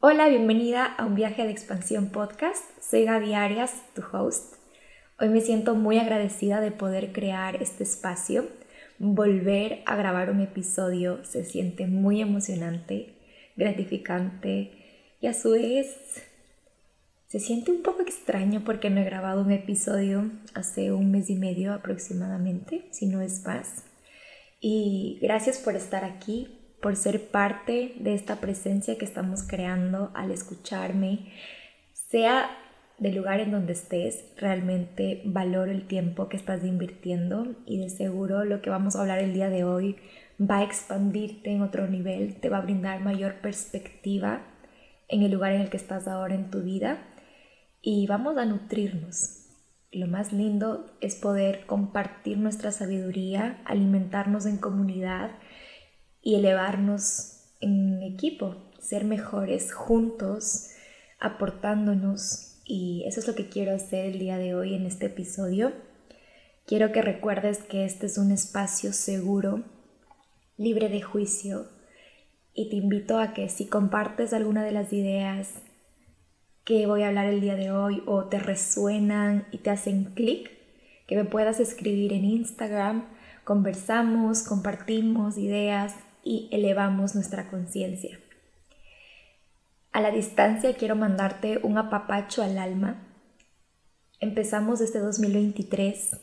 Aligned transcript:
Hola, 0.00 0.28
bienvenida 0.28 0.86
a 0.86 1.06
un 1.06 1.16
viaje 1.16 1.42
de 1.42 1.50
expansión 1.50 2.10
podcast. 2.10 2.62
Soy 2.80 3.04
Gaby 3.04 3.34
Arias, 3.34 3.82
tu 3.96 4.02
host. 4.12 4.54
Hoy 5.18 5.28
me 5.28 5.40
siento 5.40 5.74
muy 5.74 5.98
agradecida 5.98 6.60
de 6.60 6.70
poder 6.70 7.10
crear 7.10 7.60
este 7.60 7.82
espacio. 7.82 8.46
Volver 9.00 9.82
a 9.86 9.96
grabar 9.96 10.30
un 10.30 10.40
episodio 10.40 11.24
se 11.24 11.44
siente 11.44 11.88
muy 11.88 12.20
emocionante, 12.20 13.16
gratificante 13.56 14.70
y 15.20 15.26
a 15.26 15.34
su 15.34 15.50
vez 15.50 15.96
se 17.26 17.40
siente 17.40 17.72
un 17.72 17.82
poco 17.82 18.02
extraño 18.02 18.62
porque 18.64 18.90
no 18.90 19.00
he 19.00 19.04
grabado 19.04 19.42
un 19.42 19.50
episodio 19.50 20.30
hace 20.54 20.92
un 20.92 21.10
mes 21.10 21.28
y 21.28 21.34
medio 21.34 21.72
aproximadamente, 21.72 22.86
si 22.92 23.06
no 23.06 23.20
es 23.20 23.44
más. 23.44 23.82
Y 24.60 25.18
gracias 25.20 25.58
por 25.58 25.74
estar 25.74 26.04
aquí, 26.04 26.57
por 26.80 26.96
ser 26.96 27.30
parte 27.30 27.94
de 27.98 28.14
esta 28.14 28.36
presencia 28.36 28.98
que 28.98 29.04
estamos 29.04 29.42
creando 29.42 30.10
al 30.14 30.30
escucharme, 30.30 31.32
sea 31.92 32.50
del 32.98 33.14
lugar 33.14 33.40
en 33.40 33.52
donde 33.52 33.72
estés, 33.72 34.24
realmente 34.36 35.22
valoro 35.24 35.70
el 35.70 35.86
tiempo 35.86 36.28
que 36.28 36.36
estás 36.36 36.64
invirtiendo 36.64 37.54
y 37.64 37.78
de 37.78 37.90
seguro 37.90 38.44
lo 38.44 38.60
que 38.60 38.70
vamos 38.70 38.96
a 38.96 39.00
hablar 39.00 39.20
el 39.20 39.34
día 39.34 39.48
de 39.48 39.64
hoy 39.64 39.96
va 40.40 40.58
a 40.58 40.64
expandirte 40.64 41.50
en 41.50 41.62
otro 41.62 41.86
nivel, 41.86 42.40
te 42.40 42.48
va 42.48 42.58
a 42.58 42.62
brindar 42.62 43.00
mayor 43.00 43.34
perspectiva 43.40 44.42
en 45.08 45.22
el 45.22 45.32
lugar 45.32 45.52
en 45.52 45.62
el 45.62 45.70
que 45.70 45.76
estás 45.76 46.08
ahora 46.08 46.34
en 46.34 46.50
tu 46.50 46.62
vida 46.62 46.98
y 47.82 48.06
vamos 48.06 48.36
a 48.36 48.44
nutrirnos. 48.44 49.46
Lo 49.90 50.06
más 50.06 50.32
lindo 50.32 50.86
es 51.00 51.16
poder 51.16 51.66
compartir 51.66 52.36
nuestra 52.36 52.72
sabiduría, 52.72 53.62
alimentarnos 53.64 54.44
en 54.44 54.58
comunidad 54.58 55.30
y 56.22 56.36
elevarnos 56.36 57.44
en 57.60 58.02
equipo, 58.02 58.56
ser 58.80 59.04
mejores 59.04 59.72
juntos, 59.72 60.70
aportándonos 61.18 62.60
y 62.64 63.04
eso 63.06 63.20
es 63.20 63.26
lo 63.26 63.34
que 63.34 63.48
quiero 63.48 63.74
hacer 63.74 64.06
el 64.06 64.18
día 64.18 64.38
de 64.38 64.54
hoy 64.54 64.74
en 64.74 64.86
este 64.86 65.06
episodio. 65.06 65.72
Quiero 66.66 66.92
que 66.92 67.02
recuerdes 67.02 67.58
que 67.58 67.84
este 67.84 68.06
es 68.06 68.18
un 68.18 68.30
espacio 68.30 68.92
seguro, 68.92 69.64
libre 70.56 70.88
de 70.88 71.00
juicio 71.00 71.66
y 72.52 72.68
te 72.68 72.76
invito 72.76 73.18
a 73.18 73.32
que 73.32 73.48
si 73.48 73.66
compartes 73.66 74.32
alguna 74.32 74.64
de 74.64 74.72
las 74.72 74.92
ideas 74.92 75.54
que 76.64 76.86
voy 76.86 77.02
a 77.02 77.08
hablar 77.08 77.26
el 77.26 77.40
día 77.40 77.54
de 77.54 77.70
hoy 77.70 78.02
o 78.04 78.24
te 78.24 78.38
resuenan 78.38 79.46
y 79.50 79.58
te 79.58 79.70
hacen 79.70 80.12
clic, 80.14 80.50
que 81.06 81.16
me 81.16 81.24
puedas 81.24 81.60
escribir 81.60 82.12
en 82.12 82.26
Instagram, 82.26 83.06
conversamos, 83.44 84.42
compartimos 84.42 85.38
ideas, 85.38 85.94
y 86.28 86.46
elevamos 86.52 87.14
nuestra 87.14 87.48
conciencia. 87.48 88.20
A 89.92 90.02
la 90.02 90.10
distancia 90.10 90.74
quiero 90.74 90.94
mandarte 90.94 91.58
un 91.62 91.78
apapacho 91.78 92.42
al 92.42 92.58
alma. 92.58 92.98
Empezamos 94.20 94.82
este 94.82 94.98
2023, 94.98 96.20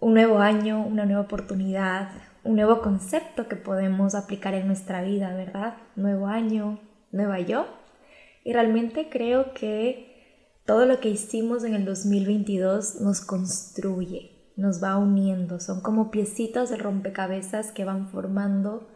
un 0.00 0.12
nuevo 0.12 0.40
año, 0.40 0.84
una 0.84 1.06
nueva 1.06 1.22
oportunidad, 1.22 2.10
un 2.44 2.56
nuevo 2.56 2.82
concepto 2.82 3.48
que 3.48 3.56
podemos 3.56 4.14
aplicar 4.14 4.52
en 4.52 4.66
nuestra 4.66 5.00
vida, 5.00 5.34
¿verdad? 5.34 5.78
Nuevo 5.96 6.26
año, 6.26 6.78
nueva 7.10 7.40
yo. 7.40 7.66
Y 8.44 8.52
realmente 8.52 9.08
creo 9.08 9.54
que 9.54 10.60
todo 10.66 10.84
lo 10.84 11.00
que 11.00 11.08
hicimos 11.08 11.64
en 11.64 11.72
el 11.72 11.86
2022 11.86 13.00
nos 13.00 13.22
construye, 13.22 14.52
nos 14.56 14.84
va 14.84 14.98
uniendo, 14.98 15.58
son 15.58 15.80
como 15.80 16.10
piecitas 16.10 16.68
de 16.68 16.76
rompecabezas 16.76 17.72
que 17.72 17.86
van 17.86 18.10
formando 18.10 18.91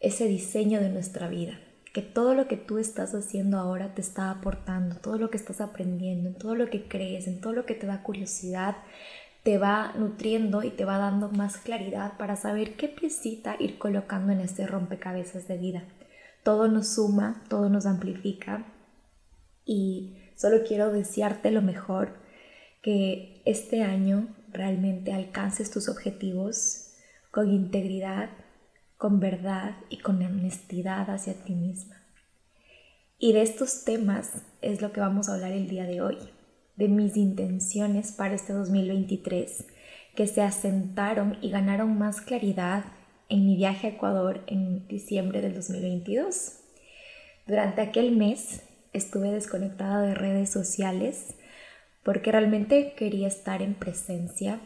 ese 0.00 0.26
diseño 0.26 0.80
de 0.80 0.88
nuestra 0.88 1.28
vida. 1.28 1.60
Que 1.92 2.02
todo 2.02 2.34
lo 2.34 2.48
que 2.48 2.56
tú 2.56 2.78
estás 2.78 3.14
haciendo 3.14 3.58
ahora 3.58 3.94
te 3.94 4.00
está 4.00 4.30
aportando, 4.30 4.96
todo 4.96 5.18
lo 5.18 5.30
que 5.30 5.36
estás 5.36 5.60
aprendiendo, 5.60 6.28
en 6.28 6.34
todo 6.36 6.54
lo 6.54 6.70
que 6.70 6.88
crees, 6.88 7.26
en 7.26 7.40
todo 7.40 7.52
lo 7.52 7.66
que 7.66 7.74
te 7.74 7.86
da 7.86 8.02
curiosidad, 8.02 8.76
te 9.42 9.58
va 9.58 9.92
nutriendo 9.96 10.62
y 10.62 10.70
te 10.70 10.84
va 10.84 10.98
dando 10.98 11.30
más 11.30 11.56
claridad 11.56 12.16
para 12.18 12.36
saber 12.36 12.76
qué 12.76 12.88
piecita 12.88 13.56
ir 13.58 13.78
colocando 13.78 14.32
en 14.32 14.40
este 14.40 14.66
rompecabezas 14.66 15.48
de 15.48 15.58
vida. 15.58 15.84
Todo 16.42 16.68
nos 16.68 16.94
suma, 16.94 17.42
todo 17.48 17.68
nos 17.68 17.86
amplifica 17.86 18.66
y 19.64 20.16
solo 20.36 20.58
quiero 20.66 20.90
desearte 20.92 21.50
lo 21.50 21.62
mejor, 21.62 22.14
que 22.82 23.42
este 23.44 23.82
año 23.82 24.28
realmente 24.52 25.12
alcances 25.12 25.70
tus 25.70 25.88
objetivos 25.88 26.92
con 27.30 27.50
integridad, 27.50 28.30
con 29.00 29.18
verdad 29.18 29.76
y 29.88 29.96
con 29.96 30.22
honestidad 30.22 31.08
hacia 31.08 31.32
ti 31.32 31.54
misma. 31.54 31.96
Y 33.18 33.32
de 33.32 33.40
estos 33.40 33.84
temas 33.84 34.42
es 34.60 34.82
lo 34.82 34.92
que 34.92 35.00
vamos 35.00 35.30
a 35.30 35.34
hablar 35.34 35.52
el 35.52 35.68
día 35.68 35.84
de 35.84 36.02
hoy, 36.02 36.18
de 36.76 36.88
mis 36.88 37.16
intenciones 37.16 38.12
para 38.12 38.34
este 38.34 38.52
2023, 38.52 39.64
que 40.14 40.26
se 40.26 40.42
asentaron 40.42 41.38
y 41.40 41.48
ganaron 41.48 41.96
más 41.96 42.20
claridad 42.20 42.84
en 43.30 43.46
mi 43.46 43.56
viaje 43.56 43.86
a 43.86 43.90
Ecuador 43.92 44.44
en 44.46 44.86
diciembre 44.86 45.40
del 45.40 45.54
2022. 45.54 46.58
Durante 47.46 47.80
aquel 47.80 48.14
mes 48.14 48.64
estuve 48.92 49.30
desconectada 49.30 50.02
de 50.02 50.14
redes 50.14 50.50
sociales 50.50 51.36
porque 52.04 52.32
realmente 52.32 52.92
quería 52.98 53.28
estar 53.28 53.62
en 53.62 53.76
presencia 53.76 54.60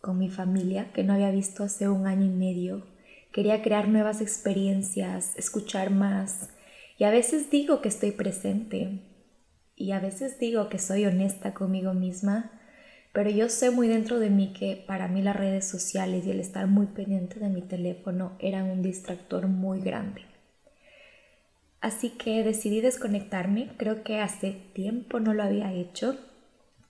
con 0.00 0.18
mi 0.18 0.30
familia 0.30 0.92
que 0.92 1.02
no 1.02 1.14
había 1.14 1.32
visto 1.32 1.64
hace 1.64 1.88
un 1.88 2.06
año 2.06 2.26
y 2.26 2.30
medio 2.30 2.91
Quería 3.32 3.62
crear 3.62 3.88
nuevas 3.88 4.20
experiencias, 4.20 5.34
escuchar 5.36 5.90
más. 5.90 6.50
Y 6.98 7.04
a 7.04 7.10
veces 7.10 7.50
digo 7.50 7.80
que 7.80 7.88
estoy 7.88 8.12
presente. 8.12 9.00
Y 9.74 9.92
a 9.92 10.00
veces 10.00 10.38
digo 10.38 10.68
que 10.68 10.78
soy 10.78 11.06
honesta 11.06 11.54
conmigo 11.54 11.94
misma. 11.94 12.52
Pero 13.12 13.30
yo 13.30 13.48
sé 13.48 13.70
muy 13.70 13.88
dentro 13.88 14.18
de 14.18 14.28
mí 14.28 14.52
que 14.52 14.84
para 14.86 15.08
mí 15.08 15.22
las 15.22 15.36
redes 15.36 15.66
sociales 15.66 16.26
y 16.26 16.30
el 16.30 16.40
estar 16.40 16.66
muy 16.66 16.86
pendiente 16.86 17.40
de 17.40 17.48
mi 17.48 17.62
teléfono 17.62 18.36
eran 18.38 18.70
un 18.70 18.82
distractor 18.82 19.48
muy 19.48 19.80
grande. 19.80 20.22
Así 21.80 22.10
que 22.10 22.44
decidí 22.44 22.80
desconectarme. 22.80 23.70
Creo 23.78 24.02
que 24.02 24.20
hace 24.20 24.52
tiempo 24.74 25.20
no 25.20 25.32
lo 25.32 25.42
había 25.42 25.72
hecho 25.72 26.16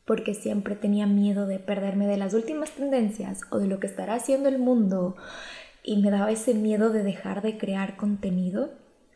porque 0.05 0.35
siempre 0.35 0.75
tenía 0.75 1.07
miedo 1.07 1.47
de 1.47 1.59
perderme 1.59 2.07
de 2.07 2.17
las 2.17 2.35
últimas 2.35 2.73
tendencias 2.73 3.43
o 3.51 3.59
de 3.59 3.69
lo 3.69 3.79
que 3.79 3.87
estará 3.87 4.15
haciendo 4.15 4.49
el 4.49 4.59
mundo 4.59 5.17
y 5.83 6.01
me 6.01 6.11
daba 6.11 6.31
ese 6.31 6.55
miedo 6.55 6.91
de 6.91 7.03
dejar 7.03 7.43
de 7.43 7.59
crear 7.59 7.97
contenido 7.97 8.71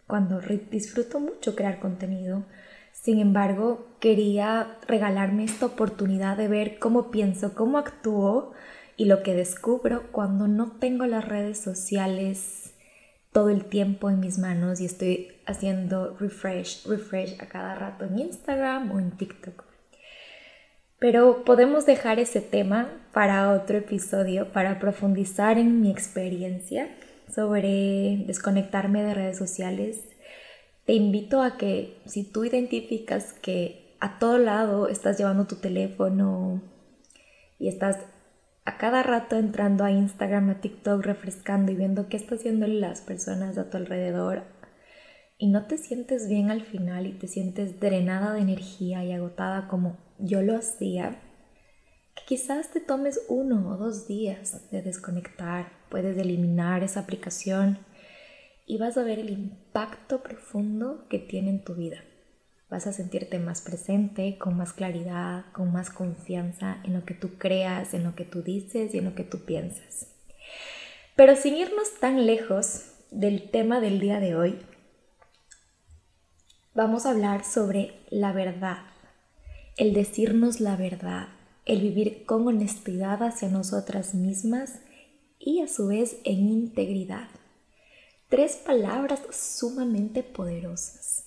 cuando 0.07 0.41
disfruto 0.71 1.21
mucho 1.21 1.57
crear 1.57 1.79
contenido. 1.79 2.45
Sin 2.93 3.19
embargo, 3.19 3.87
quería 4.01 4.79
regalarme 4.87 5.45
esta 5.45 5.67
oportunidad 5.67 6.37
de 6.37 6.49
ver 6.49 6.79
cómo 6.79 7.11
pienso, 7.11 7.55
cómo 7.55 7.79
actúo 7.79 8.53
y 8.97 9.05
lo 9.05 9.23
que 9.23 9.35
descubro 9.35 10.11
cuando 10.13 10.49
no 10.49 10.73
tengo 10.79 11.07
las 11.07 11.27
redes 11.27 11.59
sociales 11.59 12.75
todo 13.33 13.51
el 13.51 13.67
tiempo 13.67 14.09
en 14.09 14.21
mis 14.21 14.39
manos 14.39 14.81
y 14.81 14.87
estoy 14.87 15.29
haciendo 15.45 16.17
refresh, 16.17 16.87
refresh 16.87 17.41
a 17.41 17.47
cada 17.49 17.75
rato 17.75 18.07
en 18.07 18.19
Instagram 18.19 18.91
o 18.93 18.99
en 18.99 19.11
TikTok. 19.11 19.66
Pero 20.99 21.45
podemos 21.45 21.85
dejar 21.85 22.19
ese 22.19 22.41
tema 22.41 22.89
para 23.13 23.53
otro 23.53 23.77
episodio, 23.77 24.53
para 24.53 24.79
profundizar 24.79 25.59
en 25.59 25.81
mi 25.81 25.91
experiencia 25.91 26.89
sobre 27.35 28.25
desconectarme 28.27 29.03
de 29.03 29.15
redes 29.15 29.37
sociales. 29.37 30.03
Te 30.87 30.95
invito 30.95 31.43
a 31.43 31.59
que 31.59 31.99
si 32.07 32.25
tú 32.25 32.45
identificas 32.45 33.33
que 33.35 33.95
a 34.01 34.19
todo 34.19 34.39
lado 34.39 34.89
estás 34.89 35.19
llevando 35.19 35.47
tu 35.47 35.57
teléfono 35.57 36.63
y 37.59 37.69
estás 37.69 37.99
a 38.65 38.79
cada 38.79 39.03
rato 39.03 39.37
entrando 39.37 39.85
a 39.85 39.91
Instagram, 39.91 40.51
a 40.51 40.61
TikTok, 40.61 41.05
refrescando 41.05 41.73
y 41.73 41.77
viendo 41.77 42.09
qué 42.09 42.17
están 42.17 42.39
haciendo 42.39 42.67
las 42.67 43.01
personas 43.01 43.59
a 43.59 43.71
tu 43.71 43.77
alrededor 43.77 44.45
y 45.39 45.49
no 45.49 45.67
te 45.67 45.77
sientes 45.77 46.29
bien 46.29 46.51
al 46.51 46.63
final 46.63 47.07
y 47.07 47.13
te 47.13 47.29
sientes 47.29 47.79
drenada 47.79 48.33
de 48.33 48.41
energía 48.41 49.05
y 49.05 49.13
agotada 49.13 49.69
como 49.69 49.99
yo 50.19 50.43
lo 50.43 50.57
hacía, 50.57 51.21
que 52.15 52.23
quizás 52.27 52.71
te 52.71 52.81
tomes 52.81 53.21
uno 53.29 53.69
o 53.71 53.77
dos 53.77 54.07
días 54.07 54.71
de 54.71 54.83
desconectar, 54.83 55.71
puedes 55.91 56.17
eliminar 56.17 56.83
esa 56.83 57.01
aplicación 57.01 57.79
y 58.67 58.79
vas 58.79 58.97
a 58.97 59.05
ver 59.05 59.19
el 59.19 59.31
impacto 59.31 60.23
profundo 60.23 61.07
que 61.09 61.19
tiene 61.19 61.51
en 61.51 61.65
tu 61.65 61.75
vida. 61.75 62.03
Vas 62.69 62.89
a 62.89 62.93
sentirte 62.93 63.39
más 63.39 63.61
presente, 63.61 64.39
con 64.39 64.57
más 64.57 64.73
claridad, 64.73 65.45
con 65.53 65.73
más 65.73 65.91
confianza 65.91 66.79
en 66.83 66.95
lo 66.95 67.05
que 67.05 67.15
tú 67.15 67.39
creas, 67.39 67.95
en 67.95 68.03
lo 68.03 68.17
que 68.17 68.25
tú 68.25 68.43
dices 68.43 68.93
y 68.93 68.99
en 68.99 69.05
lo 69.05 69.15
que 69.15 69.23
tú 69.23 69.45
piensas. 69.45 70.09
Pero 71.15 71.37
sin 71.37 71.55
irnos 71.55 71.95
tan 72.01 72.27
lejos 72.27 72.93
del 73.13 73.51
tema 73.51 73.81
del 73.81 74.01
día 74.01 74.19
de 74.19 74.35
hoy, 74.35 74.59
vamos 76.75 77.07
a 77.07 77.11
hablar 77.11 77.45
sobre 77.45 77.95
la 78.11 78.33
verdad 78.33 78.79
el 79.77 79.93
decirnos 79.93 80.61
la 80.61 80.77
verdad, 80.77 81.29
el 81.67 81.83
vivir 81.83 82.25
con 82.25 82.47
honestidad 82.47 83.23
hacia 83.23 83.49
nosotras 83.49 84.15
mismas 84.15 84.81
y 85.39 85.61
a 85.61 85.69
su 85.69 85.89
vez 85.89 86.17
en 86.25 86.49
integridad. 86.49 87.29
Tres 88.29 88.57
palabras 88.57 89.21
sumamente 89.31 90.23
poderosas 90.23 91.27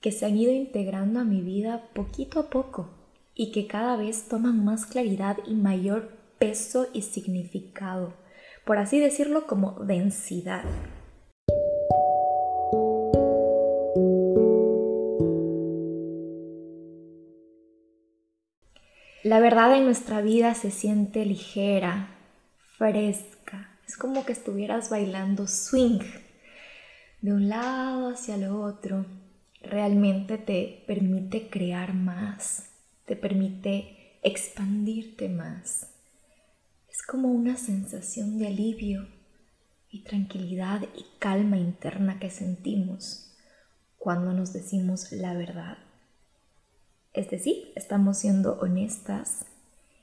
que 0.00 0.12
se 0.12 0.24
han 0.26 0.36
ido 0.36 0.52
integrando 0.52 1.18
a 1.18 1.24
mi 1.24 1.40
vida 1.40 1.88
poquito 1.92 2.38
a 2.38 2.50
poco 2.50 2.90
y 3.34 3.50
que 3.50 3.66
cada 3.66 3.96
vez 3.96 4.28
toman 4.28 4.64
más 4.64 4.86
claridad 4.86 5.38
y 5.46 5.54
mayor 5.54 6.12
peso 6.38 6.86
y 6.92 7.02
significado, 7.02 8.14
por 8.64 8.78
así 8.78 9.00
decirlo 9.00 9.48
como 9.48 9.72
densidad. 9.84 10.62
La 19.26 19.40
verdad 19.40 19.76
en 19.76 19.86
nuestra 19.86 20.20
vida 20.20 20.54
se 20.54 20.70
siente 20.70 21.26
ligera, 21.26 22.10
fresca. 22.78 23.76
Es 23.84 23.96
como 23.96 24.24
que 24.24 24.30
estuvieras 24.30 24.88
bailando 24.88 25.48
swing 25.48 25.98
de 27.22 27.32
un 27.32 27.48
lado 27.48 28.10
hacia 28.10 28.36
el 28.36 28.44
otro. 28.44 29.04
Realmente 29.60 30.38
te 30.38 30.84
permite 30.86 31.50
crear 31.50 31.92
más, 31.92 32.70
te 33.04 33.16
permite 33.16 34.20
expandirte 34.22 35.28
más. 35.28 35.88
Es 36.88 37.02
como 37.02 37.26
una 37.26 37.56
sensación 37.56 38.38
de 38.38 38.46
alivio 38.46 39.08
y 39.90 40.04
tranquilidad 40.04 40.82
y 40.94 41.04
calma 41.18 41.56
interna 41.56 42.20
que 42.20 42.30
sentimos 42.30 43.34
cuando 43.98 44.32
nos 44.32 44.52
decimos 44.52 45.10
la 45.10 45.34
verdad. 45.34 45.78
Es 47.16 47.30
decir, 47.30 47.72
estamos 47.74 48.18
siendo 48.18 48.58
honestas 48.60 49.46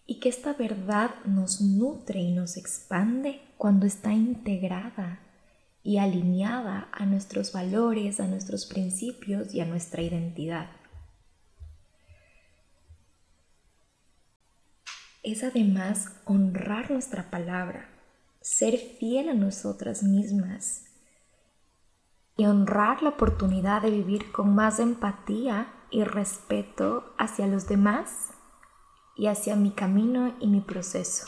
y 0.07 0.19
que 0.19 0.29
esta 0.29 0.53
verdad 0.53 1.11
nos 1.25 1.61
nutre 1.61 2.19
y 2.19 2.31
nos 2.31 2.57
expande 2.57 3.39
cuando 3.55 3.85
está 3.85 4.11
integrada 4.11 5.19
y 5.83 5.99
alineada 5.99 6.89
a 6.91 7.05
nuestros 7.05 7.53
valores, 7.53 8.19
a 8.19 8.25
nuestros 8.25 8.65
principios 8.65 9.53
y 9.53 9.61
a 9.61 9.65
nuestra 9.65 10.01
identidad. 10.01 10.71
Es 15.21 15.43
además 15.43 16.07
honrar 16.25 16.89
nuestra 16.89 17.29
palabra, 17.29 17.89
ser 18.41 18.75
fiel 18.75 19.29
a 19.29 19.35
nosotras 19.35 20.01
mismas 20.01 20.85
y 22.37 22.45
honrar 22.45 23.03
la 23.03 23.09
oportunidad 23.09 23.83
de 23.83 23.91
vivir 23.91 24.31
con 24.31 24.55
más 24.55 24.79
empatía 24.79 25.67
y 25.93 26.03
respeto 26.03 27.03
hacia 27.17 27.47
los 27.47 27.69
demás 27.69 28.31
y 29.15 29.27
hacia 29.27 29.55
mi 29.55 29.71
camino 29.71 30.33
y 30.39 30.47
mi 30.47 30.59
proceso. 30.59 31.27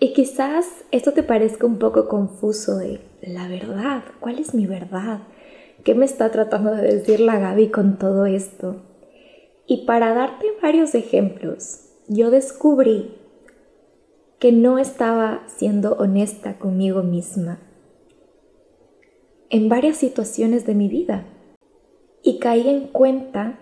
Y 0.00 0.12
quizás 0.12 0.66
esto 0.90 1.12
te 1.12 1.22
parezca 1.22 1.66
un 1.66 1.78
poco 1.78 2.08
confuso 2.08 2.76
de 2.76 3.00
la 3.22 3.48
verdad, 3.48 4.02
¿cuál 4.20 4.38
es 4.38 4.52
mi 4.52 4.66
verdad? 4.66 5.20
¿Qué 5.84 5.94
me 5.94 6.04
está 6.04 6.30
tratando 6.30 6.72
de 6.72 6.82
decir 6.82 7.20
la 7.20 7.38
Gaby 7.38 7.68
con 7.68 7.98
todo 7.98 8.26
esto? 8.26 8.82
Y 9.66 9.86
para 9.86 10.12
darte 10.12 10.46
varios 10.60 10.94
ejemplos, 10.94 11.88
yo 12.08 12.30
descubrí 12.30 13.16
que 14.40 14.50
no 14.50 14.78
estaba 14.78 15.44
siendo 15.46 15.94
honesta 15.94 16.58
conmigo 16.58 17.02
misma 17.02 17.60
en 19.50 19.68
varias 19.68 19.96
situaciones 19.96 20.66
de 20.66 20.74
mi 20.74 20.88
vida 20.88 21.26
y 22.22 22.38
caí 22.38 22.68
en 22.68 22.88
cuenta 22.88 23.58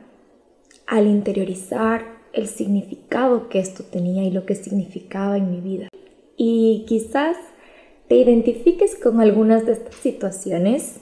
al 0.86 1.06
interiorizar 1.06 2.16
el 2.32 2.48
significado 2.48 3.48
que 3.48 3.58
esto 3.58 3.82
tenía 3.84 4.24
y 4.24 4.30
lo 4.30 4.44
que 4.44 4.54
significaba 4.54 5.36
en 5.36 5.50
mi 5.50 5.60
vida. 5.60 5.88
Y 6.36 6.84
quizás 6.86 7.36
te 8.08 8.16
identifiques 8.16 8.94
con 8.94 9.20
algunas 9.20 9.66
de 9.66 9.72
estas 9.72 9.94
situaciones 9.96 11.00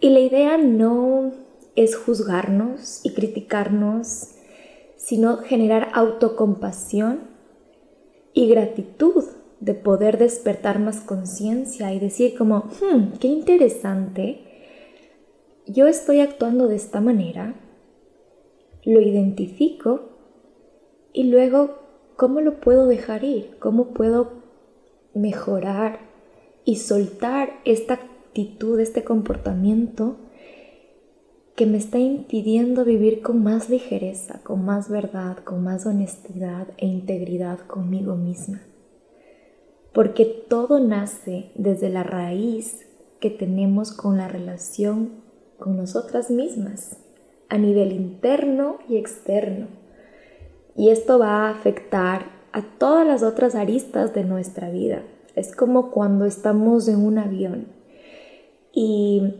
y 0.00 0.10
la 0.10 0.20
idea 0.20 0.58
no 0.58 1.32
es 1.74 1.96
juzgarnos 1.96 3.00
y 3.04 3.14
criticarnos, 3.14 4.28
sino 4.96 5.38
generar 5.38 5.88
autocompasión 5.94 7.20
y 8.32 8.48
gratitud 8.48 9.24
de 9.60 9.74
poder 9.74 10.18
despertar 10.18 10.78
más 10.78 11.00
conciencia 11.00 11.92
y 11.92 11.98
decir 11.98 12.36
como, 12.36 12.70
hmm, 12.80 13.18
qué 13.18 13.28
interesante, 13.28 14.40
yo 15.66 15.86
estoy 15.86 16.20
actuando 16.20 16.68
de 16.68 16.76
esta 16.76 17.00
manera, 17.00 17.54
lo 18.84 19.00
identifico 19.00 20.10
y 21.12 21.24
luego 21.24 21.78
cómo 22.16 22.40
lo 22.40 22.60
puedo 22.60 22.86
dejar 22.86 23.24
ir, 23.24 23.56
cómo 23.58 23.88
puedo 23.88 24.44
mejorar 25.14 26.00
y 26.64 26.76
soltar 26.76 27.60
esta 27.64 27.94
actitud, 27.94 28.78
este 28.80 29.04
comportamiento 29.04 30.16
que 31.54 31.66
me 31.66 31.78
está 31.78 31.98
impidiendo 31.98 32.84
vivir 32.84 33.22
con 33.22 33.44
más 33.44 33.70
ligereza, 33.70 34.40
con 34.42 34.64
más 34.64 34.88
verdad, 34.88 35.38
con 35.38 35.62
más 35.62 35.86
honestidad 35.86 36.68
e 36.78 36.86
integridad 36.86 37.60
conmigo 37.60 38.16
misma. 38.16 38.60
Porque 39.92 40.24
todo 40.24 40.80
nace 40.80 41.52
desde 41.54 41.90
la 41.90 42.02
raíz 42.02 42.86
que 43.20 43.30
tenemos 43.30 43.92
con 43.92 44.16
la 44.16 44.26
relación 44.26 45.22
con 45.58 45.76
nosotras 45.76 46.30
mismas 46.30 47.03
a 47.54 47.58
nivel 47.58 47.92
interno 47.92 48.78
y 48.88 48.96
externo. 48.96 49.68
Y 50.76 50.90
esto 50.90 51.20
va 51.20 51.46
a 51.46 51.50
afectar 51.50 52.26
a 52.52 52.62
todas 52.62 53.06
las 53.06 53.22
otras 53.22 53.54
aristas 53.54 54.12
de 54.12 54.24
nuestra 54.24 54.70
vida. 54.70 55.04
Es 55.36 55.54
como 55.54 55.92
cuando 55.92 56.24
estamos 56.24 56.88
en 56.88 56.98
un 56.98 57.16
avión 57.16 57.68
y 58.72 59.36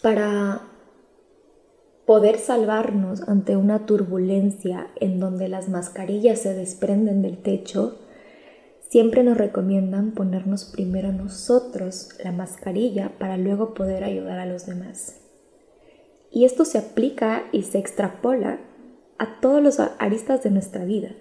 para 0.00 0.62
poder 2.06 2.38
salvarnos 2.38 3.28
ante 3.28 3.56
una 3.56 3.84
turbulencia 3.84 4.86
en 5.00 5.18
donde 5.18 5.48
las 5.48 5.68
mascarillas 5.68 6.38
se 6.38 6.54
desprenden 6.54 7.20
del 7.20 7.38
techo, 7.38 7.98
siempre 8.88 9.24
nos 9.24 9.38
recomiendan 9.38 10.12
ponernos 10.12 10.66
primero 10.66 11.10
nosotros 11.10 12.10
la 12.22 12.30
mascarilla 12.30 13.10
para 13.18 13.36
luego 13.36 13.74
poder 13.74 14.04
ayudar 14.04 14.38
a 14.38 14.46
los 14.46 14.66
demás. 14.66 15.23
Y 16.34 16.44
esto 16.44 16.64
se 16.64 16.78
aplica 16.78 17.44
y 17.52 17.62
se 17.62 17.78
extrapola 17.78 18.58
a 19.18 19.40
todos 19.40 19.62
los 19.62 19.78
aristas 19.78 20.42
de 20.42 20.50
nuestra 20.50 20.84
vida. 20.84 21.12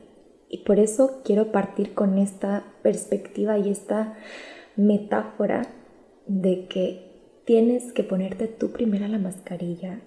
Y 0.50 0.63
por 0.63 0.80
eso 0.80 1.21
quiero 1.24 1.51
partir 1.51 1.94
con 1.94 2.18
esta 2.18 2.63
perspectiva 2.81 3.60
y 3.60 3.69
esta 3.69 4.18
metáfora 4.75 5.68
de 6.25 6.65
que 6.68 7.42
tienes 7.45 7.94
que 7.94 8.04
ponerte 8.04 8.48
tú 8.48 8.71
primera 8.71 9.07
la 9.07 9.19
mascarilla. 9.19 10.01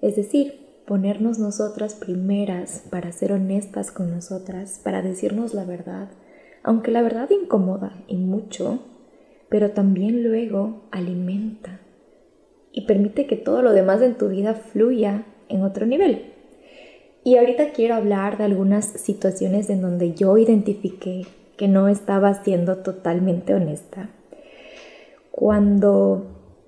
Es 0.00 0.16
decir, 0.16 0.82
ponernos 0.86 1.38
nosotras 1.38 1.94
primeras 1.94 2.82
para 2.90 3.12
ser 3.12 3.30
honestas 3.30 3.90
con 3.90 4.10
nosotras, 4.10 4.80
para 4.82 5.02
decirnos 5.02 5.52
la 5.52 5.66
verdad, 5.66 6.08
aunque 6.62 6.90
la 6.90 7.02
verdad 7.02 7.28
incomoda 7.28 7.92
y 8.06 8.16
mucho, 8.16 8.80
pero 9.50 9.72
también 9.72 10.22
luego 10.22 10.88
alimenta 10.92 11.83
y 12.74 12.82
permite 12.82 13.26
que 13.26 13.36
todo 13.36 13.62
lo 13.62 13.72
demás 13.72 14.02
en 14.02 14.16
tu 14.16 14.28
vida 14.28 14.54
fluya 14.54 15.24
en 15.48 15.62
otro 15.62 15.86
nivel. 15.86 16.32
Y 17.22 17.36
ahorita 17.36 17.70
quiero 17.70 17.94
hablar 17.94 18.36
de 18.36 18.44
algunas 18.44 18.84
situaciones 18.84 19.70
en 19.70 19.80
donde 19.80 20.12
yo 20.12 20.36
identifiqué 20.36 21.24
que 21.56 21.68
no 21.68 21.88
estaba 21.88 22.34
siendo 22.42 22.78
totalmente 22.78 23.54
honesta. 23.54 24.10
Cuando 25.30 26.26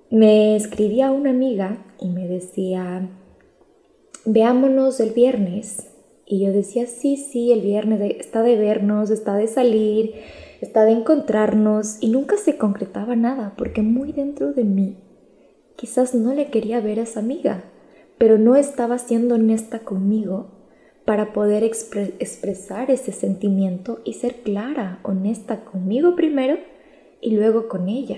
me 0.09 0.55
escribía 0.55 1.11
una 1.11 1.31
amiga 1.31 1.85
y 1.99 2.07
me 2.07 2.27
decía, 2.27 3.09
veámonos 4.25 5.01
el 5.01 5.11
viernes. 5.11 5.89
Y 6.25 6.39
yo 6.39 6.53
decía, 6.53 6.87
sí, 6.87 7.17
sí, 7.17 7.51
el 7.51 7.61
viernes 7.61 8.01
está 8.17 8.41
de 8.43 8.55
vernos, 8.55 9.11
está 9.11 9.35
de 9.35 9.47
salir, 9.47 10.13
está 10.61 10.85
de 10.85 10.91
encontrarnos. 10.91 11.97
Y 11.99 12.09
nunca 12.09 12.37
se 12.37 12.57
concretaba 12.57 13.15
nada 13.17 13.53
porque 13.57 13.81
muy 13.81 14.13
dentro 14.13 14.53
de 14.53 14.63
mí 14.63 14.95
Quizás 15.77 16.15
no 16.15 16.33
le 16.33 16.47
quería 16.47 16.81
ver 16.81 16.99
a 16.99 17.03
esa 17.03 17.19
amiga, 17.19 17.63
pero 18.17 18.39
no 18.39 18.55
estaba 18.55 18.97
siendo 18.97 19.35
honesta 19.35 19.79
conmigo 19.79 20.47
para 21.05 21.33
poder 21.33 21.63
expresar 21.63 22.89
ese 22.89 23.11
sentimiento 23.11 24.01
y 24.03 24.13
ser 24.13 24.41
clara, 24.41 24.99
honesta 25.03 25.63
conmigo 25.63 26.15
primero 26.15 26.57
y 27.21 27.35
luego 27.35 27.69
con 27.69 27.89
ella. 27.89 28.17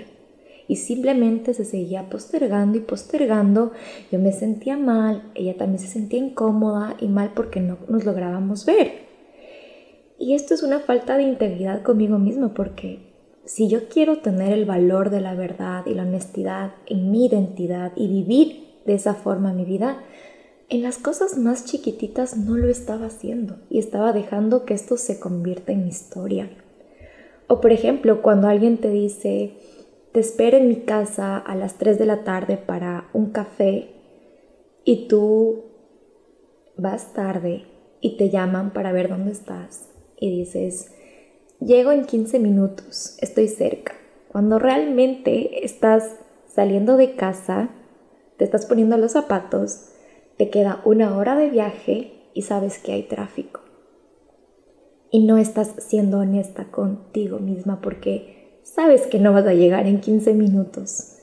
Y 0.70 0.78
simplemente 0.78 1.54
se 1.54 1.66
seguía 1.66 2.10
postergando 2.10 2.78
y 2.78 2.82
postergando. 2.82 3.74
Yo 4.10 4.20
me 4.20 4.32
sentía 4.32 4.78
mal, 4.78 5.30
ella 5.36 5.58
también 5.58 5.80
se 5.80 5.88
sentía 5.88 6.20
incómoda 6.20 6.96
y 7.00 7.10
mal 7.10 7.32
porque 7.36 7.60
no 7.60 7.78
nos 7.90 8.06
lográbamos 8.06 8.66
ver. 8.66 9.10
Y 10.18 10.34
esto 10.34 10.54
es 10.54 10.64
una 10.64 10.80
falta 10.80 11.18
de 11.18 11.24
integridad 11.24 11.84
conmigo 11.84 12.20
mismo 12.20 12.54
porque 12.54 13.00
si 13.50 13.68
yo 13.68 13.90
quiero 13.90 14.20
tener 14.20 14.54
el 14.54 14.66
valor 14.66 15.10
de 15.10 15.22
la 15.22 15.34
verdad 15.34 15.88
y 15.88 15.96
la 15.96 16.04
honestidad 16.04 16.76
en 16.86 17.10
mi 17.10 17.26
identidad 17.26 17.94
y 17.96 18.08
vivir 18.08 18.78
de 18.86 18.94
esa 18.94 19.16
forma 19.16 19.54
mi 19.54 19.66
vida, 19.66 20.04
en 20.70 20.84
las 20.84 21.00
cosas 21.00 21.36
más 21.36 21.66
chiquititas 21.66 22.38
no 22.38 22.58
lo 22.58 22.70
estaba 22.70 23.08
haciendo 23.08 23.58
y 23.68 23.80
estaba 23.80 24.14
dejando 24.14 24.66
que 24.66 24.76
esto 24.76 24.98
se 24.98 25.20
convierta 25.20 25.72
en 25.72 25.88
historia. 25.88 26.52
O 27.48 27.60
por 27.60 27.72
ejemplo, 27.72 28.22
cuando 28.22 28.48
alguien 28.48 28.78
te 28.78 28.92
dice, 28.92 29.54
te 30.12 30.20
espero 30.20 30.58
en 30.58 30.68
mi 30.68 30.82
casa 30.82 31.36
a 31.36 31.56
las 31.56 31.80
3 31.80 31.98
de 31.98 32.06
la 32.06 32.24
tarde 32.24 32.56
para 32.56 33.10
un 33.14 33.32
café 33.32 33.96
y 34.86 35.08
tú 35.08 35.64
vas 36.78 37.14
tarde 37.14 37.64
y 38.00 38.16
te 38.16 38.30
llaman 38.30 38.74
para 38.74 38.92
ver 38.92 39.10
dónde 39.10 39.32
estás 39.32 39.90
y 40.20 40.30
dices, 40.30 40.92
llego 41.60 41.92
en 41.92 42.06
15 42.06 42.40
minutos, 42.40 43.18
estoy 43.20 43.48
cerca. 43.48 43.94
Cuando 44.30 44.60
realmente 44.60 45.66
estás 45.66 46.16
saliendo 46.48 46.98
de 46.98 47.16
casa, 47.16 47.70
te 48.38 48.46
estás 48.46 48.66
poniendo 48.66 48.98
los 48.98 49.14
zapatos, 49.14 49.90
te 50.38 50.50
queda 50.50 50.82
una 50.86 51.18
hora 51.18 51.36
de 51.36 51.50
viaje 51.50 52.14
y 52.34 52.44
sabes 52.44 52.80
que 52.80 52.94
hay 52.94 53.04
tráfico. 53.04 53.62
Y 55.12 55.26
no 55.26 55.38
estás 55.38 55.74
siendo 55.80 56.20
honesta 56.20 56.66
contigo 56.66 57.40
misma 57.40 57.82
porque 57.82 58.60
sabes 58.64 59.08
que 59.08 59.20
no 59.20 59.34
vas 59.34 59.48
a 59.48 59.54
llegar 59.54 59.88
en 59.88 60.00
15 60.00 60.34
minutos. 60.34 61.16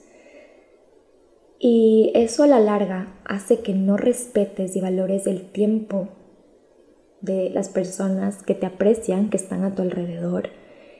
Y 1.58 2.12
eso 2.14 2.42
a 2.42 2.46
la 2.46 2.60
larga 2.60 3.16
hace 3.24 3.60
que 3.60 3.72
no 3.72 3.96
respetes 3.96 4.76
y 4.76 4.80
valores 4.80 5.26
el 5.26 5.50
tiempo 5.50 6.08
de 7.20 7.50
las 7.50 7.68
personas 7.68 8.42
que 8.42 8.54
te 8.54 8.66
aprecian, 8.66 9.30
que 9.30 9.36
están 9.36 9.64
a 9.64 9.74
tu 9.74 9.82
alrededor, 9.82 10.50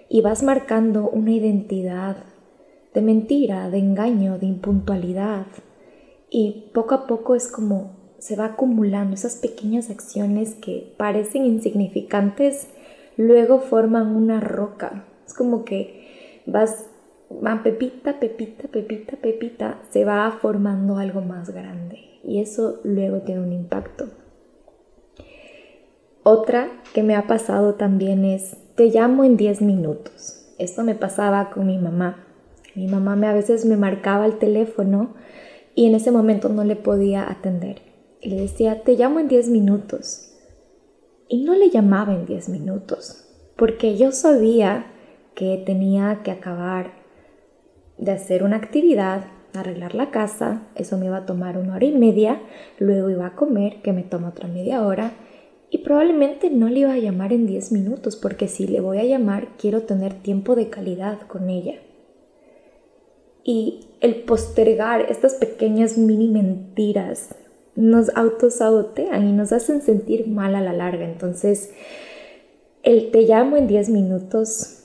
y 0.08 0.20
vas 0.20 0.42
marcando 0.42 1.08
una 1.08 1.32
identidad 1.32 2.16
de 2.94 3.02
mentira, 3.02 3.68
de 3.70 3.78
engaño, 3.78 4.38
de 4.38 4.46
impuntualidad. 4.46 5.46
Y 6.30 6.70
poco 6.72 6.94
a 6.94 7.06
poco 7.06 7.34
es 7.34 7.48
como 7.48 7.96
se 8.18 8.36
va 8.36 8.46
acumulando 8.46 9.14
esas 9.14 9.36
pequeñas 9.36 9.90
acciones 9.90 10.54
que 10.54 10.94
parecen 10.96 11.44
insignificantes, 11.44 12.68
luego 13.16 13.60
forman 13.60 14.16
una 14.16 14.40
roca. 14.40 15.04
Es 15.26 15.34
como 15.34 15.64
que 15.64 16.42
vas, 16.46 16.86
va 17.30 17.62
pepita, 17.62 18.18
pepita, 18.18 18.68
pepita, 18.68 19.16
pepita, 19.16 19.78
se 19.90 20.04
va 20.04 20.38
formando 20.40 20.96
algo 20.96 21.20
más 21.20 21.50
grande. 21.50 21.98
Y 22.24 22.40
eso 22.40 22.80
luego 22.82 23.20
tiene 23.20 23.42
un 23.42 23.52
impacto. 23.52 24.06
Otra 26.28 26.70
que 26.92 27.04
me 27.04 27.14
ha 27.14 27.28
pasado 27.28 27.74
también 27.74 28.24
es, 28.24 28.56
te 28.74 28.86
llamo 28.86 29.22
en 29.22 29.36
10 29.36 29.62
minutos. 29.62 30.44
Esto 30.58 30.82
me 30.82 30.96
pasaba 30.96 31.50
con 31.50 31.68
mi 31.68 31.78
mamá. 31.78 32.26
Mi 32.74 32.88
mamá 32.88 33.14
me, 33.14 33.28
a 33.28 33.32
veces 33.32 33.64
me 33.64 33.76
marcaba 33.76 34.26
el 34.26 34.36
teléfono 34.36 35.14
y 35.76 35.86
en 35.86 35.94
ese 35.94 36.10
momento 36.10 36.48
no 36.48 36.64
le 36.64 36.74
podía 36.74 37.30
atender. 37.30 37.80
Y 38.20 38.30
le 38.30 38.40
decía, 38.40 38.82
te 38.82 38.96
llamo 38.96 39.20
en 39.20 39.28
10 39.28 39.50
minutos. 39.50 40.32
Y 41.28 41.44
no 41.44 41.54
le 41.54 41.70
llamaba 41.70 42.12
en 42.12 42.26
10 42.26 42.48
minutos, 42.48 43.24
porque 43.54 43.96
yo 43.96 44.10
sabía 44.10 44.86
que 45.36 45.62
tenía 45.64 46.22
que 46.24 46.32
acabar 46.32 46.90
de 47.98 48.10
hacer 48.10 48.42
una 48.42 48.56
actividad, 48.56 49.26
arreglar 49.54 49.94
la 49.94 50.10
casa, 50.10 50.66
eso 50.74 50.98
me 50.98 51.06
iba 51.06 51.18
a 51.18 51.26
tomar 51.26 51.56
una 51.56 51.76
hora 51.76 51.86
y 51.86 51.96
media, 51.96 52.40
luego 52.80 53.10
iba 53.10 53.26
a 53.26 53.36
comer, 53.36 53.80
que 53.80 53.92
me 53.92 54.02
toma 54.02 54.30
otra 54.30 54.48
media 54.48 54.84
hora, 54.84 55.12
y 55.70 55.78
probablemente 55.78 56.50
no 56.50 56.68
le 56.68 56.80
iba 56.80 56.92
a 56.92 56.98
llamar 56.98 57.32
en 57.32 57.46
10 57.46 57.72
minutos, 57.72 58.16
porque 58.16 58.48
si 58.48 58.66
le 58.66 58.80
voy 58.80 58.98
a 58.98 59.04
llamar 59.04 59.48
quiero 59.58 59.82
tener 59.82 60.14
tiempo 60.14 60.54
de 60.54 60.68
calidad 60.68 61.20
con 61.22 61.50
ella. 61.50 61.74
Y 63.42 63.86
el 64.00 64.22
postergar 64.22 65.02
estas 65.08 65.34
pequeñas 65.34 65.98
mini 65.98 66.28
mentiras 66.28 67.34
nos 67.74 68.14
autosabotean 68.16 69.28
y 69.28 69.32
nos 69.32 69.52
hacen 69.52 69.82
sentir 69.82 70.26
mal 70.26 70.54
a 70.54 70.60
la 70.60 70.72
larga. 70.72 71.04
Entonces, 71.04 71.72
el 72.82 73.10
te 73.10 73.22
llamo 73.22 73.56
en 73.56 73.68
10 73.68 73.90
minutos 73.90 74.84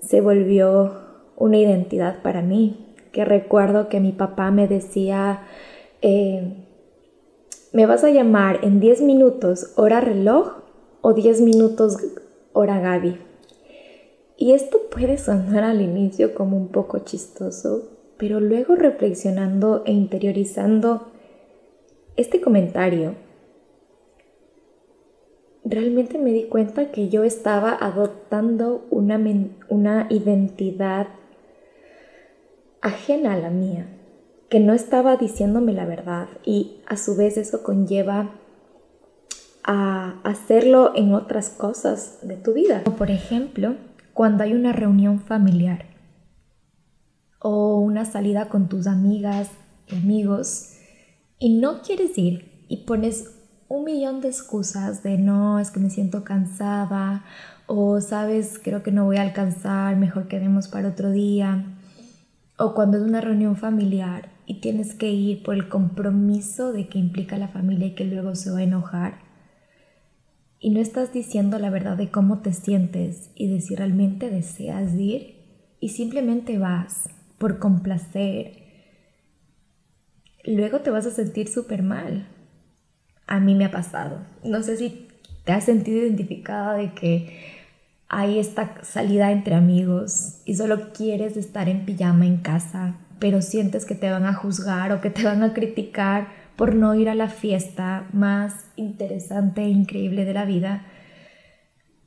se 0.00 0.20
volvió 0.20 0.92
una 1.36 1.58
identidad 1.58 2.22
para 2.22 2.42
mí, 2.42 2.94
que 3.12 3.24
recuerdo 3.24 3.88
que 3.88 4.00
mi 4.00 4.12
papá 4.12 4.50
me 4.50 4.68
decía, 4.68 5.42
eh, 6.02 6.54
¿me 7.72 7.86
vas 7.86 8.02
a 8.02 8.10
llamar 8.10 8.60
en 8.62 8.80
10 8.80 9.02
minutos 9.02 9.72
hora 9.76 10.00
reloj 10.00 10.54
o 11.02 11.12
10 11.12 11.40
minutos 11.40 11.98
hora 12.52 12.80
Gaby? 12.80 13.18
Y 14.36 14.52
esto 14.52 14.78
puede 14.90 15.18
sonar 15.18 15.62
al 15.62 15.80
inicio 15.80 16.34
como 16.34 16.56
un 16.56 16.68
poco 16.68 17.00
chistoso, 17.00 17.90
pero 18.16 18.40
luego 18.40 18.74
reflexionando 18.74 19.82
e 19.84 19.92
interiorizando 19.92 21.08
este 22.16 22.40
comentario, 22.40 23.14
realmente 25.64 26.18
me 26.18 26.32
di 26.32 26.44
cuenta 26.44 26.90
que 26.90 27.08
yo 27.08 27.22
estaba 27.22 27.72
adoptando 27.72 28.84
una, 28.90 29.20
una 29.68 30.06
identidad 30.10 31.06
ajena 32.80 33.34
a 33.34 33.36
la 33.36 33.50
mía 33.50 33.99
que 34.50 34.60
no 34.60 34.74
estaba 34.74 35.16
diciéndome 35.16 35.72
la 35.72 35.86
verdad 35.86 36.28
y 36.44 36.80
a 36.86 36.96
su 36.96 37.16
vez 37.16 37.36
eso 37.36 37.62
conlleva 37.62 38.32
a 39.64 40.20
hacerlo 40.24 40.92
en 40.96 41.14
otras 41.14 41.50
cosas 41.50 42.18
de 42.22 42.36
tu 42.36 42.52
vida. 42.52 42.82
Por 42.84 43.10
ejemplo, 43.12 43.76
cuando 44.12 44.42
hay 44.42 44.52
una 44.52 44.72
reunión 44.72 45.20
familiar 45.20 45.86
o 47.38 47.78
una 47.78 48.04
salida 48.04 48.48
con 48.48 48.68
tus 48.68 48.88
amigas 48.88 49.50
y 49.86 49.94
amigos 49.94 50.72
y 51.38 51.58
no 51.58 51.82
quieres 51.82 52.18
ir 52.18 52.66
y 52.68 52.78
pones 52.78 53.30
un 53.68 53.84
millón 53.84 54.20
de 54.20 54.28
excusas 54.28 55.04
de 55.04 55.16
no, 55.16 55.60
es 55.60 55.70
que 55.70 55.78
me 55.78 55.90
siento 55.90 56.24
cansada 56.24 57.24
o 57.66 58.00
sabes, 58.00 58.58
creo 58.60 58.82
que 58.82 58.90
no 58.90 59.04
voy 59.04 59.18
a 59.18 59.22
alcanzar, 59.22 59.96
mejor 59.96 60.26
quedemos 60.26 60.66
para 60.66 60.88
otro 60.88 61.12
día. 61.12 61.64
O 62.58 62.74
cuando 62.74 62.98
es 62.98 63.04
una 63.04 63.20
reunión 63.20 63.56
familiar 63.56 64.28
y 64.50 64.54
tienes 64.54 64.96
que 64.96 65.08
ir 65.12 65.44
por 65.44 65.54
el 65.54 65.68
compromiso 65.68 66.72
de 66.72 66.88
que 66.88 66.98
implica 66.98 67.38
la 67.38 67.46
familia 67.46 67.86
y 67.86 67.94
que 67.94 68.04
luego 68.04 68.34
se 68.34 68.50
va 68.50 68.58
a 68.58 68.64
enojar. 68.64 69.20
Y 70.58 70.70
no 70.70 70.80
estás 70.80 71.12
diciendo 71.12 71.60
la 71.60 71.70
verdad 71.70 71.96
de 71.96 72.10
cómo 72.10 72.40
te 72.40 72.52
sientes 72.52 73.30
y 73.36 73.46
de 73.46 73.60
si 73.60 73.76
realmente 73.76 74.28
deseas 74.28 74.92
ir 74.94 75.36
y 75.78 75.90
simplemente 75.90 76.58
vas 76.58 77.08
por 77.38 77.60
complacer. 77.60 78.64
Luego 80.44 80.80
te 80.80 80.90
vas 80.90 81.06
a 81.06 81.12
sentir 81.12 81.46
súper 81.46 81.84
mal. 81.84 82.26
A 83.28 83.38
mí 83.38 83.54
me 83.54 83.66
ha 83.66 83.70
pasado. 83.70 84.26
No 84.42 84.64
sé 84.64 84.76
si 84.78 85.06
te 85.44 85.52
has 85.52 85.62
sentido 85.62 85.98
identificada 85.98 86.74
de 86.74 86.92
que 86.92 87.38
hay 88.08 88.40
esta 88.40 88.82
salida 88.82 89.30
entre 89.30 89.54
amigos 89.54 90.42
y 90.44 90.56
solo 90.56 90.92
quieres 90.92 91.36
estar 91.36 91.68
en 91.68 91.84
pijama 91.84 92.26
en 92.26 92.38
casa 92.38 92.96
pero 93.20 93.42
sientes 93.42 93.84
que 93.84 93.94
te 93.94 94.10
van 94.10 94.24
a 94.24 94.34
juzgar 94.34 94.90
o 94.90 95.00
que 95.00 95.10
te 95.10 95.22
van 95.22 95.44
a 95.44 95.52
criticar 95.52 96.28
por 96.56 96.74
no 96.74 96.94
ir 96.94 97.08
a 97.08 97.14
la 97.14 97.28
fiesta 97.28 98.08
más 98.12 98.66
interesante 98.76 99.62
e 99.62 99.68
increíble 99.68 100.24
de 100.24 100.34
la 100.34 100.44
vida, 100.44 100.86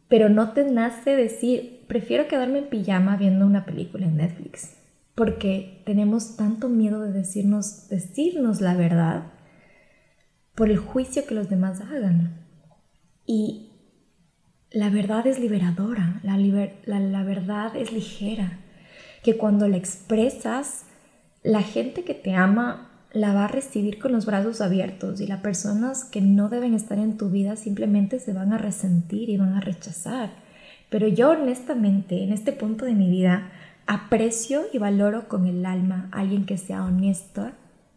pero 0.09 0.29
no 0.29 0.51
te 0.51 0.63
nace 0.69 1.15
decir, 1.15 1.85
prefiero 1.87 2.27
quedarme 2.27 2.59
en 2.59 2.69
pijama 2.69 3.15
viendo 3.15 3.45
una 3.45 3.65
película 3.65 4.05
en 4.05 4.17
Netflix, 4.17 4.75
porque 5.15 5.81
tenemos 5.85 6.35
tanto 6.35 6.69
miedo 6.69 7.01
de 7.01 7.11
decirnos, 7.11 7.87
decirnos 7.89 8.61
la 8.61 8.75
verdad 8.75 9.31
por 10.55 10.69
el 10.69 10.77
juicio 10.77 11.25
que 11.25 11.35
los 11.35 11.49
demás 11.49 11.81
hagan. 11.81 12.45
Y 13.25 13.71
la 14.71 14.89
verdad 14.89 15.25
es 15.27 15.39
liberadora, 15.39 16.19
la, 16.23 16.37
la 16.37 17.23
verdad 17.23 17.75
es 17.75 17.91
ligera, 17.91 18.59
que 19.23 19.37
cuando 19.37 19.67
la 19.67 19.77
expresas, 19.77 20.85
la 21.43 21.61
gente 21.61 22.03
que 22.03 22.13
te 22.13 22.33
ama 22.33 22.89
la 23.11 23.33
va 23.33 23.45
a 23.45 23.49
recibir 23.49 23.99
con 23.99 24.11
los 24.11 24.25
brazos 24.25 24.59
abiertos 24.59 25.21
y 25.21 25.27
las 25.27 25.41
personas 25.41 26.03
que 26.03 26.21
no 26.21 26.49
deben 26.49 26.73
estar 26.73 26.97
en 26.97 27.17
tu 27.17 27.29
vida 27.29 27.55
simplemente 27.55 28.19
se 28.19 28.33
van 28.33 28.53
a 28.53 28.57
resentir 28.57 29.29
y 29.29 29.37
van 29.37 29.53
a 29.53 29.61
rechazar. 29.61 30.31
Pero 30.89 31.07
yo 31.07 31.31
honestamente, 31.31 32.23
en 32.23 32.31
este 32.31 32.53
punto 32.53 32.85
de 32.85 32.93
mi 32.93 33.09
vida, 33.09 33.51
aprecio 33.85 34.63
y 34.71 34.79
valoro 34.79 35.27
con 35.27 35.45
el 35.45 35.65
alma 35.65 36.09
a 36.11 36.21
alguien 36.21 36.45
que 36.45 36.57
sea 36.57 36.85
honesta, 36.85 37.53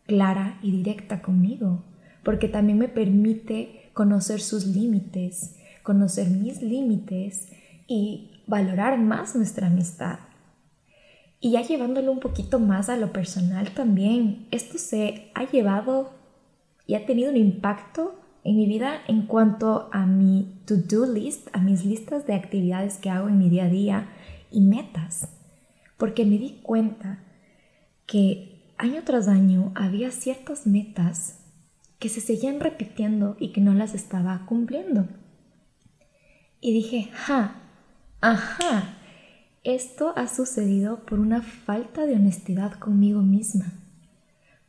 clara 0.07 0.59
y 0.63 0.71
directa 0.71 1.23
conmigo, 1.23 1.83
porque 2.23 2.49
también 2.49 2.79
me 2.79 2.89
permite 2.89 3.91
conocer 3.95 4.41
sus 4.41 4.67
límites, 4.67 5.57
conocer 5.83 6.29
mis 6.29 6.61
límites 6.61 7.49
y 7.87 8.33
valorar 8.47 8.99
más 8.99 9.35
nuestra 9.35 9.69
amistad. 9.69 10.19
Y 11.41 11.53
ya 11.53 11.63
llevándolo 11.63 12.13
un 12.13 12.21
poquito 12.21 12.59
más 12.59 12.89
a 12.89 12.97
lo 12.97 13.13
personal 13.13 13.71
también, 13.73 14.47
esto 14.51 14.79
se 14.79 15.31
ha 15.35 15.45
llevado 15.45 16.13
y 16.87 16.95
ha 16.95 17.05
tenido 17.05 17.31
un 17.31 17.37
impacto 17.37 18.19
en 18.43 18.57
mi 18.57 18.67
vida 18.67 19.03
en 19.09 19.27
cuanto 19.27 19.89
a 19.93 20.07
mi 20.07 20.61
to-do 20.67 21.13
list, 21.13 21.49
a 21.53 21.59
mis 21.59 21.85
listas 21.85 22.27
de 22.27 22.35
actividades 22.35 22.99
que 22.99 23.11
hago 23.11 23.29
en 23.29 23.39
mi 23.39 23.51
día 23.51 23.65
a 23.65 23.69
día 23.69 24.09
y 24.51 24.61
metas. 24.61 25.29
Porque 25.97 26.25
me 26.25 26.39
di 26.39 26.61
cuenta 26.63 27.25
que 28.07 28.73
año 28.79 29.03
tras 29.05 29.29
año 29.29 29.73
había 29.75 30.11
ciertas 30.11 30.67
metas 30.67 31.41
que 31.99 32.09
se 32.09 32.21
seguían 32.21 32.61
repitiendo 32.61 33.37
y 33.41 33.53
que 33.53 33.61
no 33.61 33.75
las 33.75 33.95
estaba 33.95 34.45
cumpliendo. 34.47 35.09
Y 36.61 36.73
dije, 36.73 37.11
ja, 37.13 37.63
ajá, 38.21 38.96
esto 39.67 40.13
ha 40.17 40.29
sucedido 40.29 41.01
por 41.01 41.19
una 41.19 41.43
falta 41.43 42.07
de 42.07 42.15
honestidad 42.15 42.75
conmigo 42.75 43.21
misma, 43.21 43.73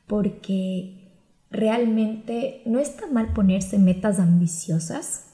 porque 0.08 0.98
realmente 1.51 2.62
no 2.66 2.80
está 2.80 3.08
mal 3.08 3.34
ponerse 3.34 3.77
metas 3.77 4.20
ambiciosas. 4.20 5.25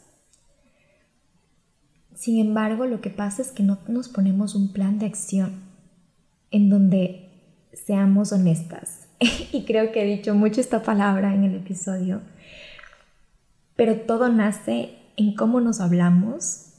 Sin 2.14 2.40
embargo, 2.40 2.86
lo 2.86 3.02
que 3.02 3.10
pasa 3.10 3.42
es 3.42 3.52
que 3.52 3.64
no 3.64 3.80
nos 3.88 4.10
ponemos 4.10 4.54
un 4.54 4.74
plan 4.74 5.00
de 5.00 5.06
acción 5.06 5.64
en 6.52 6.70
donde 6.70 7.30
seamos 7.74 8.32
honestas. 8.32 9.08
y 9.52 9.64
creo 9.64 9.92
que 9.92 10.04
he 10.04 10.18
dicho 10.18 10.36
mucho 10.36 10.62
esta 10.62 10.84
palabra 10.84 11.34
en 11.34 11.46
el 11.46 11.56
episodio. 11.56 12.22
Pero 13.76 14.02
todo 14.02 14.30
nace 14.30 14.98
en 15.16 15.36
cómo 15.36 15.62
nos 15.62 15.80
hablamos, 15.80 16.73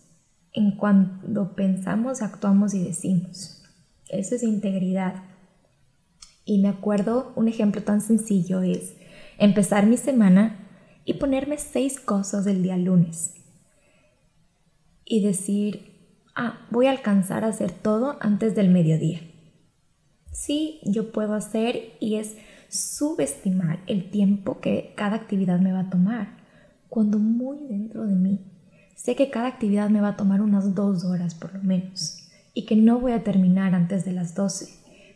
en 0.54 0.70
cuando 0.76 1.54
pensamos, 1.54 2.22
actuamos 2.22 2.74
y 2.74 2.82
decimos. 2.82 3.62
Eso 4.08 4.36
es 4.36 4.42
integridad. 4.44 5.24
Y 6.44 6.58
me 6.62 6.68
acuerdo, 6.68 7.32
un 7.34 7.48
ejemplo 7.48 7.82
tan 7.82 8.00
sencillo 8.00 8.62
es 8.62 8.94
empezar 9.38 9.86
mi 9.86 9.96
semana 9.96 10.68
y 11.04 11.14
ponerme 11.14 11.58
seis 11.58 11.98
cosas 11.98 12.44
del 12.44 12.62
día 12.62 12.76
lunes. 12.76 13.34
Y 15.04 15.22
decir, 15.22 16.20
ah, 16.36 16.66
voy 16.70 16.86
a 16.86 16.92
alcanzar 16.92 17.44
a 17.44 17.48
hacer 17.48 17.72
todo 17.72 18.16
antes 18.20 18.54
del 18.54 18.70
mediodía. 18.70 19.20
Sí, 20.30 20.80
yo 20.84 21.10
puedo 21.12 21.34
hacer 21.34 21.94
y 22.00 22.14
es 22.16 22.36
subestimar 22.68 23.80
el 23.86 24.10
tiempo 24.10 24.60
que 24.60 24.94
cada 24.96 25.16
actividad 25.16 25.58
me 25.60 25.72
va 25.72 25.80
a 25.80 25.90
tomar, 25.90 26.36
cuando 26.88 27.18
muy 27.18 27.58
dentro 27.68 28.06
de 28.06 28.14
mí 28.14 28.53
sé 28.94 29.16
que 29.16 29.30
cada 29.30 29.48
actividad 29.48 29.90
me 29.90 30.00
va 30.00 30.08
a 30.08 30.16
tomar 30.16 30.40
unas 30.40 30.74
dos 30.74 31.04
horas 31.04 31.34
por 31.34 31.54
lo 31.54 31.62
menos 31.62 32.28
y 32.54 32.66
que 32.66 32.76
no 32.76 33.00
voy 33.00 33.12
a 33.12 33.24
terminar 33.24 33.74
antes 33.74 34.04
de 34.04 34.12
las 34.12 34.34
doce, 34.34 34.68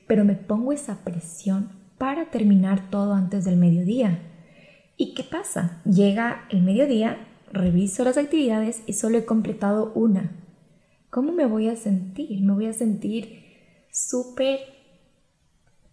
pero 0.06 0.24
me 0.24 0.34
pongo 0.34 0.72
esa 0.72 1.04
presión 1.04 1.70
para 1.96 2.30
terminar 2.30 2.90
todo 2.90 3.14
antes 3.14 3.44
del 3.44 3.56
mediodía. 3.56 4.20
¿Y 4.96 5.14
qué 5.14 5.22
pasa? 5.22 5.80
Llega 5.84 6.46
el 6.50 6.62
mediodía, 6.62 7.18
reviso 7.52 8.04
las 8.04 8.16
actividades 8.16 8.82
y 8.86 8.94
solo 8.94 9.18
he 9.18 9.24
completado 9.24 9.92
una. 9.94 10.32
¿Cómo 11.10 11.32
me 11.32 11.46
voy 11.46 11.68
a 11.68 11.76
sentir? 11.76 12.40
Me 12.42 12.52
voy 12.52 12.66
a 12.66 12.72
sentir 12.72 13.44
súper 13.90 14.58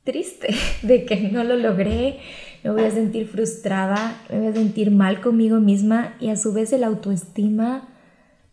triste 0.03 0.55
de 0.81 1.05
que 1.05 1.29
no 1.29 1.43
lo 1.43 1.55
logré, 1.55 2.19
me 2.65 2.71
voy 2.71 2.83
a 2.85 2.91
sentir 2.91 3.27
frustrada, 3.27 4.19
me 4.27 4.39
voy 4.39 4.47
a 4.47 4.53
sentir 4.53 4.89
mal 4.89 5.21
conmigo 5.21 5.59
misma 5.59 6.15
y 6.19 6.29
a 6.29 6.35
su 6.35 6.51
vez 6.51 6.73
el 6.73 6.83
autoestima 6.83 7.89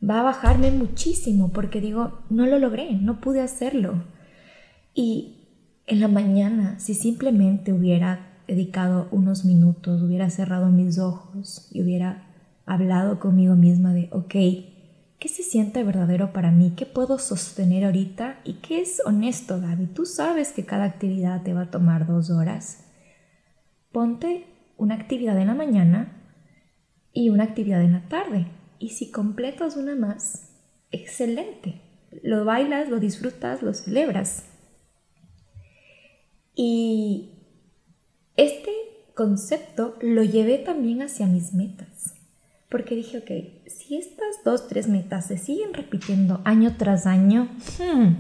va 0.07 0.21
a 0.21 0.23
bajarme 0.23 0.71
muchísimo 0.71 1.49
porque 1.49 1.81
digo, 1.81 2.19
no 2.29 2.45
lo 2.45 2.59
logré, 2.59 2.93
no 2.93 3.23
pude 3.23 3.41
hacerlo. 3.41 4.05
Y 4.95 5.39
en 5.87 6.01
la 6.01 6.09
mañana, 6.09 6.79
si 6.79 6.93
simplemente 6.93 7.73
hubiera 7.73 8.43
dedicado 8.47 9.09
unos 9.13 9.47
minutos, 9.47 10.03
hubiera 10.03 10.29
cerrado 10.29 10.69
mis 10.69 10.99
ojos 10.99 11.69
y 11.73 11.81
hubiera 11.81 12.27
hablado 12.67 13.19
conmigo 13.19 13.55
misma 13.55 13.95
de, 13.95 14.11
ok, 14.13 14.35
¿qué 15.19 15.29
se 15.29 15.43
siente 15.43 15.85
verdadero 15.85 16.35
para 16.35 16.51
mí? 16.51 16.75
¿Qué 16.77 16.85
puedo 16.85 17.19
sostener 17.19 17.87
ahorita? 17.87 18.41
¿Y 18.45 18.55
qué 18.55 18.83
es 18.83 19.01
honesto, 19.07 19.59
Gaby? 19.59 19.87
Tú 19.87 20.05
sabes 20.05 20.53
que 20.53 20.67
cada 20.67 20.85
actividad 20.85 21.43
te 21.43 21.55
va 21.55 21.63
a 21.63 21.71
tomar 21.71 22.07
dos 22.07 22.29
horas. 22.29 22.92
Ponte 23.93 24.47
una 24.77 24.95
actividad 24.95 25.39
en 25.39 25.49
la 25.49 25.55
mañana 25.55 26.23
y 27.13 27.29
una 27.29 27.45
actividad 27.45 27.83
en 27.83 27.93
la 27.93 28.09
tarde. 28.09 28.47
Y 28.79 28.91
si 28.91 29.11
completas 29.11 29.77
una 29.77 29.95
más, 29.95 30.51
excelente. 30.91 31.81
Lo 32.23 32.45
bailas, 32.45 32.89
lo 32.89 32.99
disfrutas, 32.99 33.63
lo 33.63 33.75
celebras. 33.75 34.45
Y 36.55 37.31
este 38.37 38.71
concepto 39.15 39.97
lo 40.01 40.23
llevé 40.23 40.59
también 40.59 41.03
hacia 41.03 41.27
mis 41.27 41.55
metas. 41.55 42.15
Porque 42.69 42.95
dije, 42.95 43.19
ok, 43.19 43.71
si 43.71 43.97
estas 43.97 44.43
dos, 44.45 44.67
tres 44.67 44.89
metas 44.89 45.27
se 45.27 45.37
siguen 45.37 45.75
repitiendo 45.75 46.41
año 46.45 46.77
tras 46.79 47.07
año, 47.07 47.49
hmm, 47.79 48.15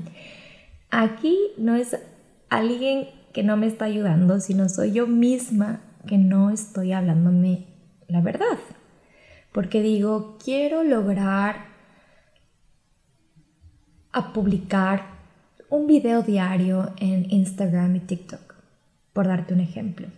aquí 0.90 1.38
no 1.56 1.74
es 1.74 1.96
alguien 2.50 3.08
que 3.33 3.42
no 3.42 3.57
me 3.57 3.66
está 3.66 3.87
ayudando, 3.87 4.40
sino 4.40 4.68
soy 4.68 4.92
yo 4.92 5.07
misma 5.07 5.81
que 6.07 6.18
no 6.18 6.51
estoy 6.51 6.92
hablándome 6.92 7.66
la 8.09 8.21
verdad. 8.21 8.59
Porque 9.53 9.83
digo, 9.83 10.38
quiero 10.42 10.83
lograr 10.83 11.66
a 14.12 14.33
publicar 14.33 15.07
un 15.68 15.87
video 15.87 16.23
diario 16.23 16.92
en 16.99 17.31
Instagram 17.31 17.97
y 17.97 18.01
TikTok, 18.01 18.55
por 19.12 19.27
darte 19.27 19.55
un 19.55 19.61
ejemplo. 19.61 20.09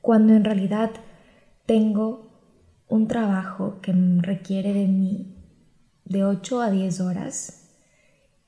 Cuando 0.00 0.34
en 0.34 0.44
realidad 0.44 0.90
tengo 1.66 2.30
un 2.88 3.08
trabajo 3.08 3.80
que 3.80 3.92
requiere 3.92 4.72
de 4.72 4.86
mí 4.86 5.36
de 6.04 6.24
8 6.24 6.60
a 6.60 6.70
10 6.70 7.00
horas 7.00 7.59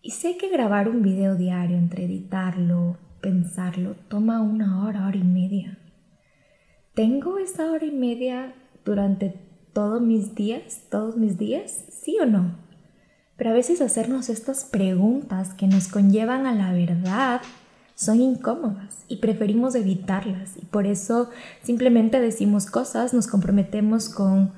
y 0.03 0.11
sé 0.11 0.37
que 0.37 0.49
grabar 0.49 0.89
un 0.89 1.01
video 1.03 1.37
diario 1.37 1.79
entre 1.79 2.05
editarlo, 2.05 2.97
pensarlo, 3.21 3.95
toma 4.09 4.43
una 4.43 4.85
hora, 4.85 5.07
hora 5.07 5.17
y 5.17 5.23
media. 5.23 5.79
¿Tengo 6.95 7.39
esa 7.39 7.71
hora 7.71 7.87
y 7.87 7.93
media 7.93 8.53
durante 8.85 9.33
todos 9.73 10.03
mis 10.03 10.35
días, 10.35 10.83
todos 10.91 11.17
mis 11.17 11.39
días? 11.39 11.85
¿Sí 11.89 12.19
o 12.21 12.27
no? 12.27 12.59
Pero 13.37 13.51
a 13.51 13.55
veces 13.55 13.81
hacernos 13.81 14.29
estas 14.29 14.65
preguntas 14.65 15.55
que 15.55 15.69
nos 15.69 15.87
conllevan 15.87 16.47
a 16.47 16.55
la 16.55 16.73
verdad 16.73 17.41
son 17.95 18.21
incómodas 18.21 19.05
y 19.07 19.17
preferimos 19.17 19.77
evitarlas 19.77 20.57
y 20.61 20.65
por 20.65 20.87
eso 20.87 21.31
simplemente 21.63 22.21
decimos 22.21 22.67
cosas, 22.67 23.15
nos 23.15 23.29
comprometemos 23.29 24.09
con 24.09 24.53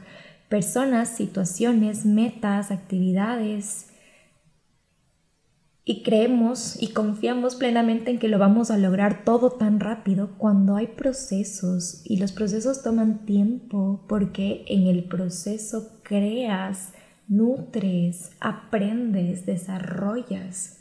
personas, 0.49 1.11
situaciones, 1.11 2.07
metas, 2.07 2.71
actividades 2.71 3.89
y 5.87 6.03
creemos 6.03 6.81
y 6.81 6.89
confiamos 6.89 7.57
plenamente 7.57 8.11
en 8.11 8.19
que 8.19 8.29
lo 8.29 8.39
vamos 8.39 8.71
a 8.71 8.79
lograr 8.79 9.25
todo 9.25 9.51
tan 9.51 9.81
rápido 9.81 10.31
cuando 10.39 10.77
hay 10.77 10.87
procesos 10.87 12.01
y 12.05 12.17
los 12.17 12.33
procesos 12.33 12.83
toman 12.83 13.27
tiempo 13.27 14.03
porque 14.09 14.65
en 14.69 14.87
el 14.87 15.05
proceso 15.05 16.01
creas 16.03 16.95
nutres, 17.29 18.33
aprendes, 18.41 19.45
desarrollas. 19.45 20.81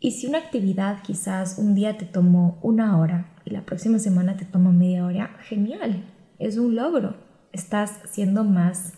Y 0.00 0.12
si 0.12 0.26
una 0.26 0.38
actividad 0.38 1.02
quizás 1.02 1.56
un 1.58 1.74
día 1.74 1.96
te 1.96 2.04
tomó 2.04 2.58
una 2.62 2.98
hora 2.98 3.32
y 3.46 3.50
la 3.50 3.64
próxima 3.64 3.98
semana 3.98 4.36
te 4.36 4.44
toma 4.44 4.70
media 4.70 5.06
hora, 5.06 5.34
genial, 5.44 6.04
es 6.38 6.58
un 6.58 6.76
logro, 6.76 7.16
estás 7.52 8.00
siendo 8.04 8.44
más 8.44 8.92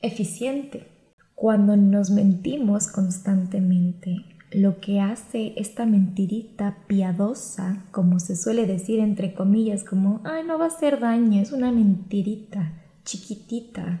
eficiente. 0.00 0.97
Cuando 1.40 1.76
nos 1.76 2.10
mentimos 2.10 2.88
constantemente, 2.88 4.24
lo 4.50 4.80
que 4.80 5.00
hace 5.00 5.52
esta 5.54 5.86
mentirita 5.86 6.78
piadosa, 6.88 7.84
como 7.92 8.18
se 8.18 8.34
suele 8.34 8.66
decir 8.66 8.98
entre 8.98 9.34
comillas, 9.34 9.84
como, 9.84 10.20
ay, 10.24 10.42
no 10.44 10.58
va 10.58 10.64
a 10.64 10.68
hacer 10.74 10.98
daño, 10.98 11.40
es 11.40 11.52
una 11.52 11.70
mentirita 11.70 12.72
chiquitita, 13.04 14.00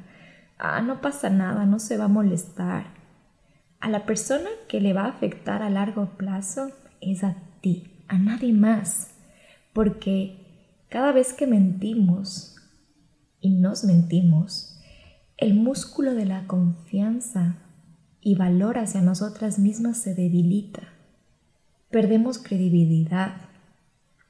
ah, 0.58 0.82
no 0.82 1.00
pasa 1.00 1.30
nada, 1.30 1.64
no 1.64 1.78
se 1.78 1.96
va 1.96 2.06
a 2.06 2.08
molestar. 2.08 2.86
A 3.78 3.88
la 3.88 4.04
persona 4.04 4.50
que 4.66 4.80
le 4.80 4.92
va 4.92 5.02
a 5.02 5.10
afectar 5.10 5.62
a 5.62 5.70
largo 5.70 6.06
plazo 6.16 6.72
es 7.00 7.22
a 7.22 7.36
ti, 7.60 8.02
a 8.08 8.18
nadie 8.18 8.52
más. 8.52 9.12
Porque 9.72 10.74
cada 10.88 11.12
vez 11.12 11.34
que 11.34 11.46
mentimos 11.46 12.56
y 13.40 13.50
nos 13.50 13.84
mentimos, 13.84 14.77
el 15.38 15.54
músculo 15.54 16.14
de 16.14 16.26
la 16.26 16.46
confianza 16.46 17.56
y 18.20 18.34
valor 18.34 18.76
hacia 18.76 19.00
nosotras 19.00 19.60
mismas 19.60 19.96
se 19.98 20.14
debilita. 20.14 20.82
Perdemos 21.90 22.38
credibilidad, 22.38 23.36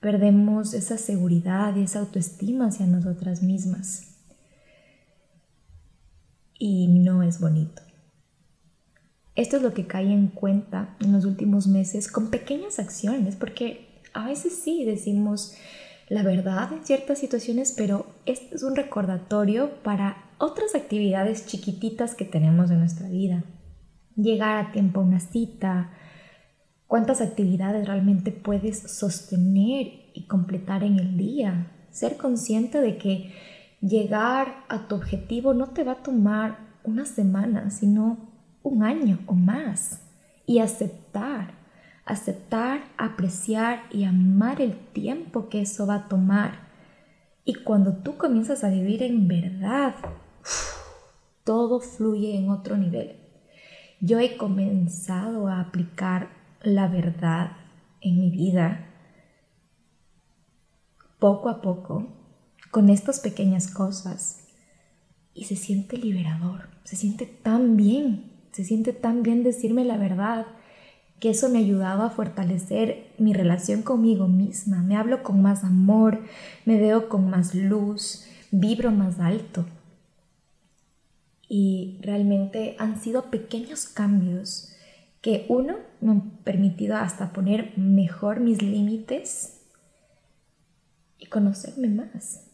perdemos 0.01 0.75
esa 0.75 0.99
seguridad 0.99 1.75
y 1.77 1.83
esa 1.83 2.01
autoestima 2.01 2.67
hacia 2.67 2.87
nosotras 2.87 3.43
mismas 3.43 4.17
y 6.59 6.89
no 6.89 7.23
es 7.23 7.41
bonito. 7.41 7.83
Esto 9.35 9.57
es 9.57 9.63
lo 9.63 9.73
que 9.73 9.87
cae 9.87 10.13
en 10.13 10.29
cuenta 10.29 10.95
en 11.01 11.13
los 11.13 11.25
últimos 11.25 11.69
meses 11.69 12.11
con 12.11 12.29
pequeñas 12.29 12.79
acciones, 12.79 13.35
porque 13.35 13.89
a 14.13 14.27
veces 14.27 14.61
sí 14.63 14.85
decimos 14.85 15.55
la 16.09 16.23
verdad 16.23 16.73
en 16.73 16.85
ciertas 16.85 17.19
situaciones, 17.19 17.73
pero 17.77 18.07
este 18.27 18.57
es 18.57 18.63
un 18.63 18.77
recordatorio 18.77 19.83
para 19.83 20.28
otras 20.39 20.75
actividades 20.75 21.47
chiquititas 21.47 22.15
que 22.15 22.25
tenemos 22.25 22.71
en 22.71 22.79
nuestra 22.79 23.09
vida. 23.09 23.45
Llegar 24.17 24.65
a 24.65 24.73
tiempo 24.73 25.01
a 25.01 25.05
una 25.05 25.21
cita, 25.21 25.91
cuántas 26.87 27.21
actividades 27.21 27.87
realmente 27.87 28.33
puedes 28.33 28.79
sostener 28.79 30.11
y 30.15 30.27
completar 30.27 30.83
en 30.85 30.99
el 30.99 31.17
día. 31.17 31.73
Ser 31.91 32.17
consciente 32.17 32.81
de 32.81 32.99
que 32.99 33.33
llegar 33.81 34.65
a 34.69 34.89
tu 34.89 34.97
objetivo 34.97 35.55
no 35.55 35.69
te 35.69 35.85
va 35.85 35.93
a 35.93 36.03
tomar 36.03 36.59
una 36.85 37.05
semana, 37.05 37.71
sino 37.71 38.31
un 38.63 38.83
año 38.83 39.21
o 39.27 39.35
más. 39.35 40.03
Y 40.47 40.61
aceptar, 40.61 41.53
aceptar, 42.07 42.81
apreciar 42.97 43.83
y 43.93 44.05
amar 44.05 44.61
el 44.61 44.77
tiempo 44.93 45.49
que 45.49 45.61
eso 45.61 45.87
va 45.87 45.95
a 45.97 46.09
tomar. 46.09 46.69
Y 47.45 47.55
cuando 47.55 47.99
tú 47.99 48.17
comienzas 48.17 48.65
a 48.65 48.71
vivir 48.71 49.03
en 49.03 49.29
verdad, 49.29 49.95
todo 51.49 51.81
fluye 51.81 52.37
en 52.37 52.51
otro 52.51 52.77
nivel. 52.77 53.17
Yo 54.03 54.19
he 54.19 54.37
comenzado 54.37 55.49
a 55.49 55.61
aplicar 55.61 56.29
la 56.61 56.89
verdad 56.89 57.53
en 58.03 58.21
mi 58.21 58.29
vida 58.29 58.85
poco 61.19 61.49
a 61.49 61.63
poco 61.63 62.07
con 62.71 62.91
estas 62.91 63.21
pequeñas 63.21 63.67
cosas 63.73 64.45
y 65.33 65.45
se 65.45 65.57
siente 65.57 65.97
liberador, 65.97 66.69
se 66.85 66.97
siente 66.97 67.25
tan 67.25 67.79
bien, 67.79 68.31
se 68.53 68.63
siente 68.63 68.93
tan 68.93 69.23
bien 69.23 69.43
decirme 69.43 69.87
la 69.87 69.97
verdad 69.97 70.45
que 71.19 71.31
eso 71.31 71.49
me 71.49 71.57
ha 71.57 71.63
ayudado 71.63 72.03
a 72.03 72.11
fortalecer 72.11 73.15
mi 73.17 73.33
relación 73.33 73.81
conmigo 73.81 74.29
misma, 74.29 74.83
me 74.83 74.97
hablo 74.97 75.23
con 75.23 75.41
más 75.41 75.65
amor, 75.65 76.21
me 76.67 76.79
veo 76.79 77.09
con 77.09 77.31
más 77.31 77.55
luz, 77.55 78.27
vibro 78.51 78.91
más 78.91 79.19
alto. 79.19 79.65
Y 81.49 81.99
realmente 82.03 82.77
han 82.79 83.01
sido 83.01 83.31
pequeños 83.31 83.87
cambios 83.87 84.75
que 85.21 85.47
uno 85.49 85.77
me 86.01 86.13
han 86.13 86.31
permitido 86.45 86.97
hasta 86.97 87.33
poner 87.33 87.77
mejor 87.77 88.41
mis 88.41 88.63
límites 88.63 89.63
y 91.19 91.27
conocerme 91.27 91.89
más. 91.89 92.47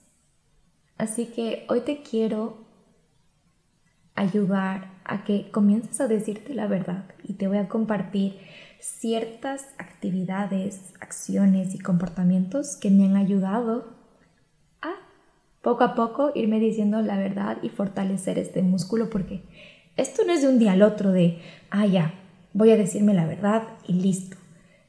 Así 0.97 1.27
que 1.27 1.67
hoy 1.69 1.81
te 1.81 2.03
quiero 2.03 2.65
ayudar 4.15 4.93
a 5.05 5.25
que 5.25 5.51
comiences 5.51 6.01
a 6.01 6.09
decirte 6.09 6.55
la 6.55 6.67
verdad 6.67 7.05
y 7.23 7.35
te 7.35 7.49
voy 7.49 7.59
a 7.59 7.69
compartir 7.69 8.39
ciertas 8.81 9.67
actividades, 9.79 10.93
acciones 11.01 11.75
y 11.75 11.79
comportamientos 11.79 12.77
que 12.77 12.91
me 12.91 13.05
han 13.05 13.17
ayudado 13.17 13.94
poco 15.64 15.83
a 15.83 15.94
poco 15.94 16.31
irme 16.35 16.61
diciendo 16.61 17.00
la 17.00 17.16
verdad 17.16 17.57
y 17.62 17.70
fortalecer 17.70 18.38
este 18.38 18.62
músculo 18.62 19.09
porque 19.09 19.40
esto 19.96 20.22
no 20.24 20.33
es 20.35 20.42
de 20.42 20.48
un 20.48 20.59
día 20.59 20.72
al 20.72 20.83
otro 20.83 21.11
de, 21.11 21.38
ah, 21.70 21.87
ya, 21.87 22.14
voy 22.53 22.70
a 22.70 22.77
decirme 22.77 23.14
la 23.14 23.27
verdad 23.27 23.62
y 23.88 23.94
listo, 23.94 24.37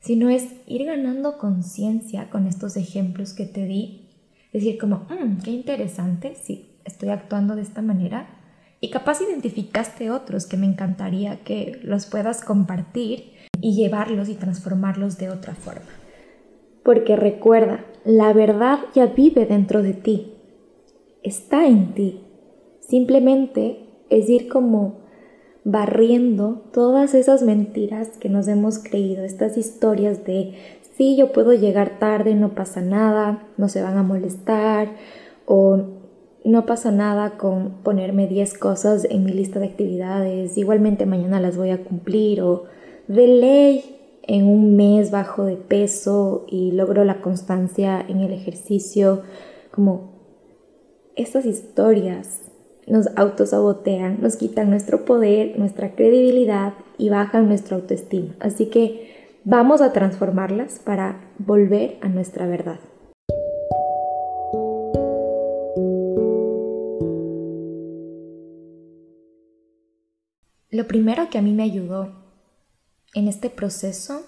sino 0.01 0.29
es 0.29 0.47
ir 0.67 0.85
ganando 0.85 1.37
conciencia 1.37 2.29
con 2.29 2.45
estos 2.45 2.75
ejemplos 2.75 3.33
que 3.33 3.45
te 3.45 3.65
di, 3.65 4.09
decir 4.51 4.77
como, 4.77 5.07
mmm, 5.09 5.37
qué 5.43 5.51
interesante, 5.51 6.35
sí, 6.35 6.65
estoy 6.83 7.09
actuando 7.09 7.55
de 7.55 7.61
esta 7.61 7.81
manera, 7.81 8.27
y 8.81 8.89
capaz 8.89 9.21
identificaste 9.21 10.11
otros 10.11 10.45
que 10.45 10.57
me 10.57 10.65
encantaría 10.65 11.37
que 11.43 11.79
los 11.83 12.05
puedas 12.05 12.43
compartir 12.43 13.31
y 13.61 13.75
llevarlos 13.75 14.27
y 14.27 14.35
transformarlos 14.35 15.17
de 15.17 15.29
otra 15.29 15.55
forma. 15.55 15.87
Porque 16.83 17.15
recuerda, 17.15 17.85
la 18.03 18.33
verdad 18.33 18.79
ya 18.93 19.07
vive 19.07 19.45
dentro 19.45 19.81
de 19.81 19.93
ti, 19.93 20.34
está 21.25 21.67
en 21.67 21.93
ti. 21.93 22.21
Simplemente 22.79 23.79
es 24.09 24.29
ir 24.29 24.47
como 24.47 25.05
barriendo 25.63 26.61
todas 26.71 27.15
esas 27.15 27.41
mentiras 27.41 28.09
que 28.19 28.29
nos 28.29 28.47
hemos 28.47 28.77
creído, 28.77 29.23
estas 29.23 29.57
historias 29.57 30.23
de 30.23 30.53
sí, 30.95 31.17
yo 31.17 31.31
puedo 31.31 31.53
llegar 31.53 31.97
tarde, 31.97 32.35
no 32.35 32.53
pasa 32.53 32.81
nada, 32.81 33.47
no 33.57 33.67
se 33.67 33.81
van 33.81 33.97
a 33.97 34.03
molestar 34.03 34.95
o 35.47 35.81
no 36.43 36.65
pasa 36.67 36.91
nada 36.91 37.37
con 37.37 37.81
ponerme 37.81 38.27
10 38.27 38.57
cosas 38.59 39.07
en 39.09 39.23
mi 39.23 39.31
lista 39.31 39.59
de 39.59 39.65
actividades, 39.65 40.55
igualmente 40.57 41.07
mañana 41.07 41.39
las 41.39 41.57
voy 41.57 41.71
a 41.71 41.83
cumplir 41.83 42.43
o 42.43 42.65
de 43.07 43.27
ley 43.27 43.95
en 44.21 44.47
un 44.47 44.75
mes 44.75 45.09
bajo 45.09 45.45
de 45.45 45.55
peso 45.55 46.45
y 46.47 46.71
logro 46.71 47.03
la 47.05 47.21
constancia 47.21 48.03
en 48.07 48.19
el 48.19 48.31
ejercicio, 48.31 49.23
como 49.71 50.14
estas 51.15 51.45
historias 51.45 52.41
nos 52.87 53.07
autosabotean, 53.15 54.21
nos 54.21 54.35
quitan 54.35 54.69
nuestro 54.69 55.05
poder, 55.05 55.57
nuestra 55.57 55.95
credibilidad 55.95 56.73
y 56.97 57.09
bajan 57.09 57.47
nuestra 57.47 57.77
autoestima. 57.77 58.35
Así 58.39 58.67
que 58.67 59.39
vamos 59.43 59.81
a 59.81 59.91
transformarlas 59.91 60.79
para 60.79 61.31
volver 61.39 61.97
a 62.01 62.09
nuestra 62.09 62.45
verdad. 62.45 62.79
Lo 70.69 70.87
primero 70.87 71.29
que 71.29 71.37
a 71.37 71.41
mí 71.41 71.53
me 71.53 71.63
ayudó 71.63 72.11
en 73.13 73.29
este 73.29 73.49
proceso 73.49 74.23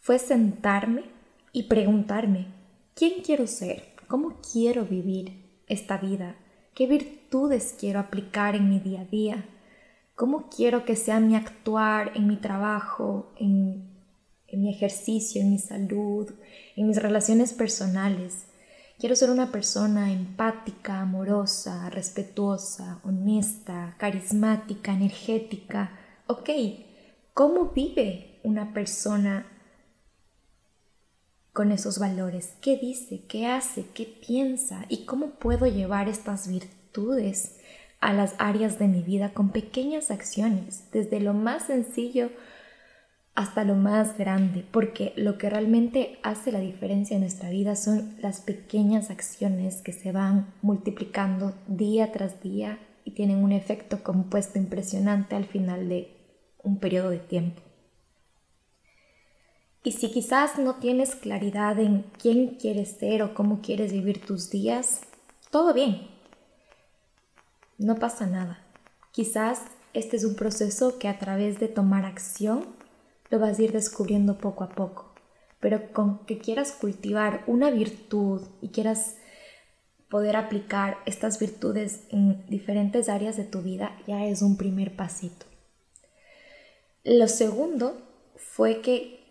fue 0.00 0.18
sentarme 0.18 1.04
y 1.52 1.64
preguntarme, 1.64 2.46
¿quién 2.94 3.22
quiero 3.22 3.46
ser? 3.46 3.82
¿Cómo 4.08 4.40
quiero 4.52 4.86
vivir 4.86 5.43
esta 5.68 5.98
vida? 5.98 6.36
¿Qué 6.74 6.86
virtudes 6.86 7.74
quiero 7.78 8.00
aplicar 8.00 8.56
en 8.56 8.68
mi 8.68 8.80
día 8.80 9.02
a 9.02 9.04
día? 9.04 9.44
¿Cómo 10.16 10.48
quiero 10.48 10.84
que 10.84 10.96
sea 10.96 11.20
mi 11.20 11.36
actuar 11.36 12.12
en 12.14 12.26
mi 12.26 12.36
trabajo, 12.36 13.32
en, 13.38 13.90
en 14.48 14.62
mi 14.62 14.70
ejercicio, 14.70 15.40
en 15.40 15.50
mi 15.50 15.58
salud, 15.58 16.32
en 16.76 16.88
mis 16.88 17.00
relaciones 17.02 17.52
personales? 17.52 18.46
Quiero 18.98 19.16
ser 19.16 19.30
una 19.30 19.50
persona 19.50 20.12
empática, 20.12 21.00
amorosa, 21.00 21.90
respetuosa, 21.90 23.00
honesta, 23.04 23.96
carismática, 23.98 24.92
energética. 24.92 25.98
Ok, 26.28 26.50
¿cómo 27.34 27.72
vive 27.74 28.40
una 28.44 28.72
persona 28.72 29.46
con 31.54 31.72
esos 31.72 31.98
valores? 31.98 32.56
¿Qué 32.60 32.76
dice? 32.76 33.22
¿Qué 33.26 33.46
hace? 33.46 33.86
¿Qué 33.94 34.04
piensa? 34.04 34.84
¿Y 34.90 35.06
cómo 35.06 35.30
puedo 35.30 35.66
llevar 35.66 36.08
estas 36.08 36.48
virtudes 36.48 37.58
a 38.00 38.12
las 38.12 38.34
áreas 38.38 38.78
de 38.78 38.88
mi 38.88 39.02
vida 39.02 39.32
con 39.32 39.48
pequeñas 39.48 40.10
acciones, 40.10 40.90
desde 40.92 41.20
lo 41.20 41.32
más 41.32 41.68
sencillo 41.68 42.30
hasta 43.34 43.64
lo 43.64 43.74
más 43.74 44.18
grande, 44.18 44.64
porque 44.70 45.12
lo 45.16 45.38
que 45.38 45.48
realmente 45.48 46.18
hace 46.22 46.52
la 46.52 46.60
diferencia 46.60 47.14
en 47.14 47.22
nuestra 47.22 47.50
vida 47.50 47.74
son 47.76 48.16
las 48.20 48.40
pequeñas 48.40 49.10
acciones 49.10 49.80
que 49.80 49.92
se 49.92 50.12
van 50.12 50.54
multiplicando 50.60 51.54
día 51.66 52.12
tras 52.12 52.42
día 52.42 52.78
y 53.04 53.12
tienen 53.12 53.42
un 53.42 53.52
efecto 53.52 54.02
compuesto 54.02 54.58
impresionante 54.58 55.34
al 55.34 55.46
final 55.46 55.88
de 55.88 56.16
un 56.62 56.78
periodo 56.78 57.10
de 57.10 57.18
tiempo. 57.18 57.62
Y 59.86 59.92
si 59.92 60.10
quizás 60.10 60.58
no 60.58 60.76
tienes 60.76 61.14
claridad 61.14 61.78
en 61.78 62.06
quién 62.18 62.56
quieres 62.56 62.92
ser 62.92 63.22
o 63.22 63.34
cómo 63.34 63.60
quieres 63.60 63.92
vivir 63.92 64.24
tus 64.24 64.48
días, 64.48 65.02
todo 65.50 65.74
bien. 65.74 66.08
No 67.76 67.96
pasa 67.96 68.26
nada. 68.26 68.64
Quizás 69.12 69.60
este 69.92 70.16
es 70.16 70.24
un 70.24 70.36
proceso 70.36 70.98
que 70.98 71.06
a 71.06 71.18
través 71.18 71.60
de 71.60 71.68
tomar 71.68 72.06
acción 72.06 72.64
lo 73.28 73.38
vas 73.38 73.58
a 73.58 73.62
ir 73.62 73.72
descubriendo 73.72 74.38
poco 74.38 74.64
a 74.64 74.70
poco. 74.70 75.12
Pero 75.60 75.92
con 75.92 76.24
que 76.24 76.38
quieras 76.38 76.72
cultivar 76.72 77.44
una 77.46 77.70
virtud 77.70 78.40
y 78.62 78.68
quieras 78.68 79.16
poder 80.08 80.36
aplicar 80.36 80.96
estas 81.04 81.38
virtudes 81.38 82.04
en 82.08 82.46
diferentes 82.46 83.10
áreas 83.10 83.36
de 83.36 83.44
tu 83.44 83.60
vida, 83.60 83.98
ya 84.06 84.24
es 84.24 84.40
un 84.40 84.56
primer 84.56 84.96
pasito. 84.96 85.44
Lo 87.02 87.28
segundo 87.28 87.98
fue 88.36 88.80
que 88.80 89.23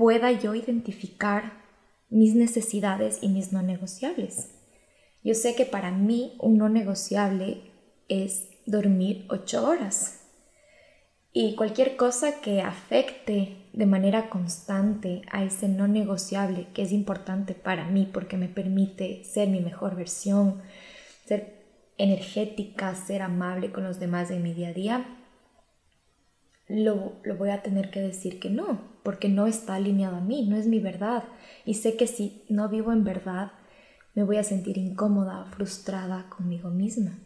pueda 0.00 0.32
yo 0.32 0.54
identificar 0.54 1.52
mis 2.08 2.34
necesidades 2.34 3.18
y 3.20 3.28
mis 3.28 3.52
no 3.52 3.60
negociables. 3.60 4.48
Yo 5.22 5.34
sé 5.34 5.54
que 5.54 5.66
para 5.66 5.90
mí 5.90 6.38
un 6.40 6.56
no 6.56 6.70
negociable 6.70 7.70
es 8.08 8.48
dormir 8.64 9.26
ocho 9.28 9.62
horas. 9.68 10.22
Y 11.34 11.54
cualquier 11.54 11.96
cosa 11.96 12.40
que 12.40 12.62
afecte 12.62 13.68
de 13.74 13.84
manera 13.84 14.30
constante 14.30 15.20
a 15.30 15.44
ese 15.44 15.68
no 15.68 15.86
negociable 15.86 16.68
que 16.72 16.80
es 16.80 16.92
importante 16.92 17.52
para 17.52 17.84
mí 17.84 18.08
porque 18.10 18.38
me 18.38 18.48
permite 18.48 19.22
ser 19.24 19.50
mi 19.50 19.60
mejor 19.60 19.96
versión, 19.96 20.62
ser 21.26 21.62
energética, 21.98 22.94
ser 22.94 23.20
amable 23.20 23.70
con 23.70 23.84
los 23.84 24.00
demás 24.00 24.30
en 24.30 24.42
mi 24.42 24.54
día 24.54 24.68
a 24.68 24.72
día, 24.72 25.19
lo, 26.70 27.14
lo, 27.24 27.36
voy 27.36 27.50
a 27.50 27.62
tener 27.62 27.90
que 27.90 28.00
decir 28.00 28.38
que 28.38 28.50
no, 28.50 28.80
porque 29.02 29.28
no 29.28 29.46
está 29.46 29.74
alineado 29.74 30.16
a 30.16 30.20
mí, 30.20 30.46
no 30.46 30.56
es 30.56 30.66
mi 30.66 30.78
verdad. 30.78 31.24
Y 31.64 31.74
sé 31.74 31.96
que 31.96 32.06
si 32.06 32.44
no 32.48 32.68
vivo 32.68 32.92
en 32.92 33.04
verdad, 33.04 33.52
me 34.14 34.24
voy 34.24 34.36
a 34.36 34.44
sentir 34.44 34.78
incómoda, 34.78 35.46
frustrada 35.46 36.28
conmigo 36.28 36.70
misma. 36.70 37.18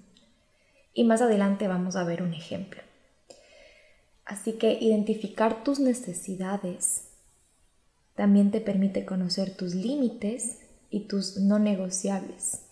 Y 0.93 1.05
más 1.05 1.23
adelante 1.23 1.69
vamos 1.69 1.97
a 1.97 2.05
ver 2.05 2.23
un 2.23 2.35
ejemplo. 2.35 2.81
Así 4.25 4.55
que 4.55 4.79
identificar 4.81 5.63
tus 5.65 5.81
necesidades 5.81 7.11
también 8.15 8.51
te 8.51 8.61
permite 8.61 9.05
conocer 9.05 9.57
tus 9.57 9.75
límites 9.75 10.61
y 10.89 11.01
tus 11.01 11.37
no 11.39 11.59
negociables. 11.59 12.67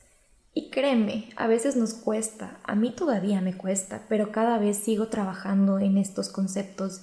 Y 0.54 0.70
créeme, 0.70 1.30
a 1.36 1.46
veces 1.46 1.76
nos 1.76 1.94
cuesta, 1.94 2.60
a 2.64 2.74
mí 2.74 2.90
todavía 2.90 3.40
me 3.40 3.56
cuesta, 3.56 4.04
pero 4.08 4.32
cada 4.32 4.58
vez 4.58 4.76
sigo 4.76 5.08
trabajando 5.08 5.78
en 5.78 5.96
estos 5.96 6.28
conceptos 6.28 7.00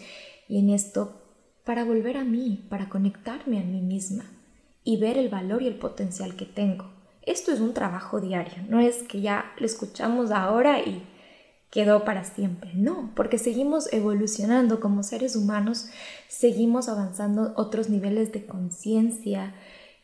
y 0.48 0.60
en 0.60 0.70
esto 0.70 1.22
para 1.66 1.84
volver 1.84 2.18
a 2.18 2.24
mí, 2.24 2.66
para 2.70 2.90
conectarme 2.90 3.60
a 3.60 3.64
mí 3.64 3.82
misma 3.82 4.26
y 4.84 4.98
ver 4.98 5.18
el 5.18 5.30
valor 5.30 5.62
y 5.62 5.68
el 5.68 5.80
potencial 5.80 6.36
que 6.36 6.46
tengo. 6.46 6.92
Esto 7.24 7.52
es 7.52 7.60
un 7.60 7.74
trabajo 7.74 8.20
diario, 8.22 8.64
no 8.70 8.80
es 8.80 9.04
que 9.04 9.22
ya 9.22 9.52
lo 9.58 9.66
escuchamos 9.66 10.32
ahora 10.32 10.80
y 10.80 11.04
quedó 11.70 12.04
para 12.04 12.24
siempre. 12.24 12.72
No, 12.74 13.12
porque 13.16 13.38
seguimos 13.38 13.92
evolucionando 13.94 14.80
como 14.80 15.04
seres 15.04 15.36
humanos, 15.36 15.90
seguimos 16.28 16.90
avanzando 16.90 17.54
otros 17.56 17.90
niveles 17.90 18.32
de 18.32 18.46
conciencia 18.46 19.54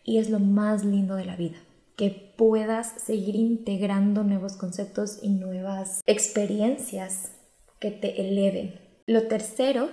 y 0.03 0.19
es 0.19 0.29
lo 0.29 0.39
más 0.39 0.85
lindo 0.85 1.15
de 1.15 1.25
la 1.25 1.35
vida, 1.35 1.57
que 1.95 2.33
puedas 2.37 3.01
seguir 3.01 3.35
integrando 3.35 4.23
nuevos 4.23 4.57
conceptos 4.57 5.19
y 5.21 5.29
nuevas 5.29 6.01
experiencias 6.05 7.31
que 7.79 7.91
te 7.91 8.21
eleven. 8.27 8.79
Lo 9.07 9.27
tercero 9.27 9.89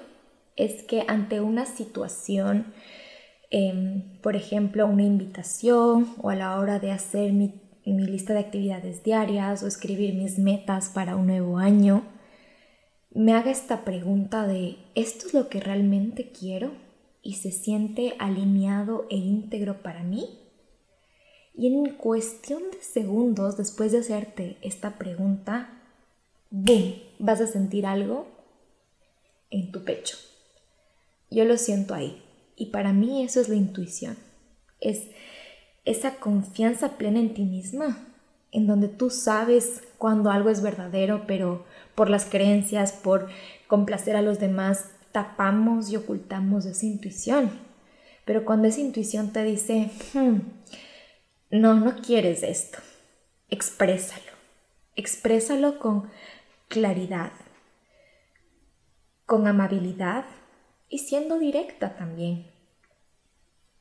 es 0.57 0.83
que 0.83 1.05
ante 1.09 1.41
una 1.41 1.67
situación, 1.67 2.73
em, 3.51 4.21
por 4.21 4.37
ejemplo, 4.37 4.87
una 4.87 5.05
invitación 5.05 6.15
o 6.21 6.31
a 6.31 6.35
la 6.35 6.59
hora 6.59 6.79
de 6.79 6.91
hacer 6.91 7.33
mi 7.33 7.63
mi 7.85 8.07
lista 8.07 8.33
de 8.33 8.41
actividades 8.41 9.03
diarias 9.03 9.63
o 9.63 9.67
escribir 9.67 10.15
mis 10.15 10.39
metas 10.39 10.89
para 10.89 11.17
un 11.17 11.27
nuevo 11.27 11.59
año, 11.59 12.05
me 13.11 13.35
haga 13.35 13.51
esta 13.51 13.85
pregunta 13.85 14.47
de 14.47 14.77
¿esto 14.95 15.27
es 15.27 15.35
lo 15.35 15.49
que 15.49 15.61
realmente 15.61 16.31
quiero? 16.31 16.71
y 17.25 17.35
se 17.35 17.53
siente 17.53 18.15
alineado 18.19 19.07
e 19.09 19.17
íntegro 19.17 19.81
para 19.81 20.03
mí? 20.03 20.42
Y 21.55 21.67
en 21.67 21.95
cuestión 21.95 22.63
de 22.71 22.81
segundos 22.81 23.57
después 23.57 23.93
de 23.93 23.99
hacerte 23.99 24.57
esta 24.63 24.99
pregunta, 24.99 25.71
¡boom! 26.51 26.95
Vas 27.19 27.41
a 27.41 27.47
sentir 27.47 27.87
algo 27.87 28.27
en 29.51 29.71
tu 29.71 29.85
pecho. 29.85 30.17
Yo 31.31 31.45
lo 31.45 31.57
siento 31.59 31.95
ahí. 31.95 32.23
Y 32.57 32.67
para 32.67 32.93
mí 32.93 33.23
eso 33.23 33.41
es 33.41 33.49
la 33.49 33.55
intuición. 33.55 34.17
Es 34.81 35.09
esa 35.85 36.17
confianza 36.17 36.97
plena 36.97 37.21
en 37.21 37.35
ti 37.35 37.45
misma, 37.45 38.07
en 38.51 38.67
donde 38.67 38.89
tú 38.89 39.11
sabes 39.11 39.83
cuando 39.99 40.31
algo 40.31 40.51
es 40.51 40.63
verdadero, 40.63 41.25
pero 41.27 41.65
por 41.95 42.09
las 42.11 42.25
creencias, 42.25 42.93
por 42.93 43.29
complacer 43.67 44.17
a 44.17 44.23
los 44.23 44.39
demás, 44.39 44.91
tapamos 45.13 45.91
y 45.91 45.97
ocultamos 45.97 46.67
esa 46.67 46.87
intuición. 46.87 47.51
Pero 48.25 48.45
cuando 48.45 48.69
esa 48.69 48.81
intuición 48.81 49.33
te 49.33 49.43
dice, 49.45 49.91
hmm, 50.15 50.39
no, 51.53 51.75
no 51.75 51.97
quieres 52.01 52.43
esto, 52.43 52.79
exprésalo. 53.51 54.33
Exprésalo 54.97 55.79
con 55.79 56.11
claridad, 56.69 57.33
con 59.27 59.47
amabilidad 59.47 60.25
y 60.89 60.99
siendo 60.99 61.39
directa 61.39 61.95
también. 61.95 62.47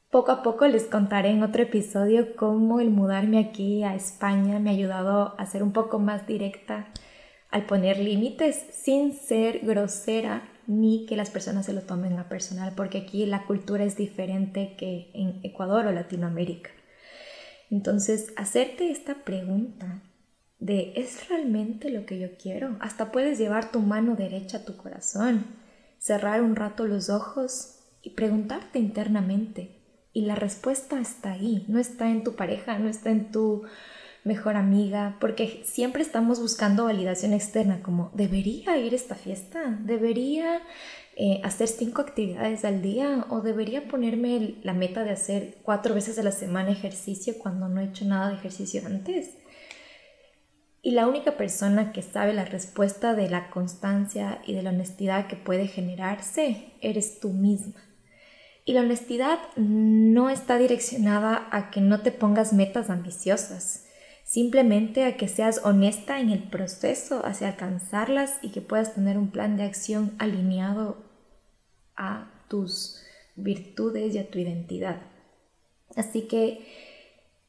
Poco 0.09 0.31
a 0.31 0.43
poco 0.43 0.67
les 0.67 0.83
contaré 0.83 1.29
en 1.29 1.43
otro 1.43 1.63
episodio 1.63 2.35
cómo 2.35 2.81
el 2.81 2.89
mudarme 2.89 3.39
aquí 3.39 3.83
a 3.83 3.95
España 3.95 4.59
me 4.59 4.69
ha 4.69 4.73
ayudado 4.73 5.35
a 5.37 5.45
ser 5.45 5.63
un 5.63 5.71
poco 5.71 5.97
más 5.97 6.27
directa 6.27 6.87
al 7.51 7.65
poner 7.65 7.99
límites 7.99 8.65
sin 8.73 9.13
ser 9.13 9.59
grosera 9.59 10.43
ni 10.67 11.05
que 11.05 11.15
las 11.15 11.29
personas 11.29 11.65
se 11.65 11.73
lo 11.73 11.83
tomen 11.83 12.19
a 12.19 12.27
personal, 12.27 12.73
porque 12.75 12.97
aquí 12.97 13.25
la 13.25 13.45
cultura 13.45 13.85
es 13.85 13.95
diferente 13.95 14.75
que 14.77 15.09
en 15.13 15.39
Ecuador 15.43 15.87
o 15.87 15.91
Latinoamérica. 15.93 16.71
Entonces, 17.71 18.33
hacerte 18.35 18.91
esta 18.91 19.23
pregunta 19.23 20.03
de 20.59 20.93
¿es 20.97 21.27
realmente 21.29 21.89
lo 21.89 22.05
que 22.05 22.19
yo 22.19 22.37
quiero? 22.37 22.77
Hasta 22.81 23.11
puedes 23.11 23.39
llevar 23.39 23.71
tu 23.71 23.79
mano 23.79 24.15
derecha 24.15 24.57
a 24.57 24.65
tu 24.65 24.77
corazón, 24.77 25.45
cerrar 25.97 26.41
un 26.41 26.55
rato 26.55 26.85
los 26.85 27.09
ojos 27.09 27.79
y 28.03 28.11
preguntarte 28.11 28.77
internamente, 28.77 29.79
y 30.13 30.25
la 30.25 30.35
respuesta 30.35 30.99
está 30.99 31.31
ahí, 31.31 31.65
no 31.69 31.79
está 31.79 32.09
en 32.09 32.23
tu 32.23 32.35
pareja, 32.35 32.77
no 32.77 32.89
está 32.89 33.09
en 33.09 33.31
tu 33.31 33.63
mejor 34.23 34.57
amiga, 34.57 35.17
porque 35.21 35.61
siempre 35.63 36.01
estamos 36.01 36.39
buscando 36.41 36.85
validación 36.85 37.33
externa, 37.33 37.81
como 37.81 38.11
debería 38.13 38.77
ir 38.77 38.91
a 38.93 38.95
esta 38.95 39.15
fiesta, 39.15 39.79
debería 39.83 40.61
eh, 41.17 41.41
hacer 41.43 41.67
cinco 41.67 42.01
actividades 42.01 42.63
al 42.63 42.81
día 42.81 43.25
o 43.29 43.41
debería 43.41 43.87
ponerme 43.87 44.55
la 44.63 44.73
meta 44.73 45.03
de 45.03 45.11
hacer 45.11 45.57
cuatro 45.61 45.93
veces 45.93 46.17
a 46.17 46.23
la 46.23 46.31
semana 46.31 46.71
ejercicio 46.71 47.35
cuando 47.37 47.67
no 47.67 47.81
he 47.81 47.85
hecho 47.85 48.05
nada 48.05 48.29
de 48.29 48.35
ejercicio 48.35 48.81
antes. 48.85 49.31
Y 50.81 50.91
la 50.91 51.07
única 51.07 51.33
persona 51.37 51.91
que 51.91 52.01
sabe 52.01 52.33
la 52.33 52.45
respuesta 52.45 53.13
de 53.13 53.29
la 53.29 53.51
constancia 53.51 54.41
y 54.47 54.53
de 54.53 54.63
la 54.63 54.71
honestidad 54.71 55.27
que 55.27 55.35
puede 55.35 55.67
generarse 55.67 56.73
eres 56.81 57.19
tú 57.19 57.29
misma. 57.29 57.81
Y 58.65 58.73
la 58.73 58.81
honestidad 58.81 59.39
no 59.57 60.29
está 60.29 60.57
direccionada 60.57 61.47
a 61.51 61.71
que 61.71 61.81
no 61.81 62.01
te 62.01 62.11
pongas 62.11 62.53
metas 62.53 62.89
ambiciosas, 62.89 63.85
simplemente 64.31 65.03
a 65.03 65.17
que 65.17 65.27
seas 65.27 65.59
honesta 65.65 66.21
en 66.21 66.29
el 66.29 66.43
proceso 66.43 67.25
hacia 67.25 67.49
alcanzarlas 67.49 68.35
y 68.41 68.51
que 68.51 68.61
puedas 68.61 68.95
tener 68.95 69.17
un 69.17 69.29
plan 69.29 69.57
de 69.57 69.63
acción 69.63 70.13
alineado 70.19 71.03
a 71.97 72.31
tus 72.47 73.03
virtudes 73.35 74.15
y 74.15 74.19
a 74.19 74.31
tu 74.31 74.39
identidad. 74.39 75.01
Así 75.97 76.29
que 76.29 76.65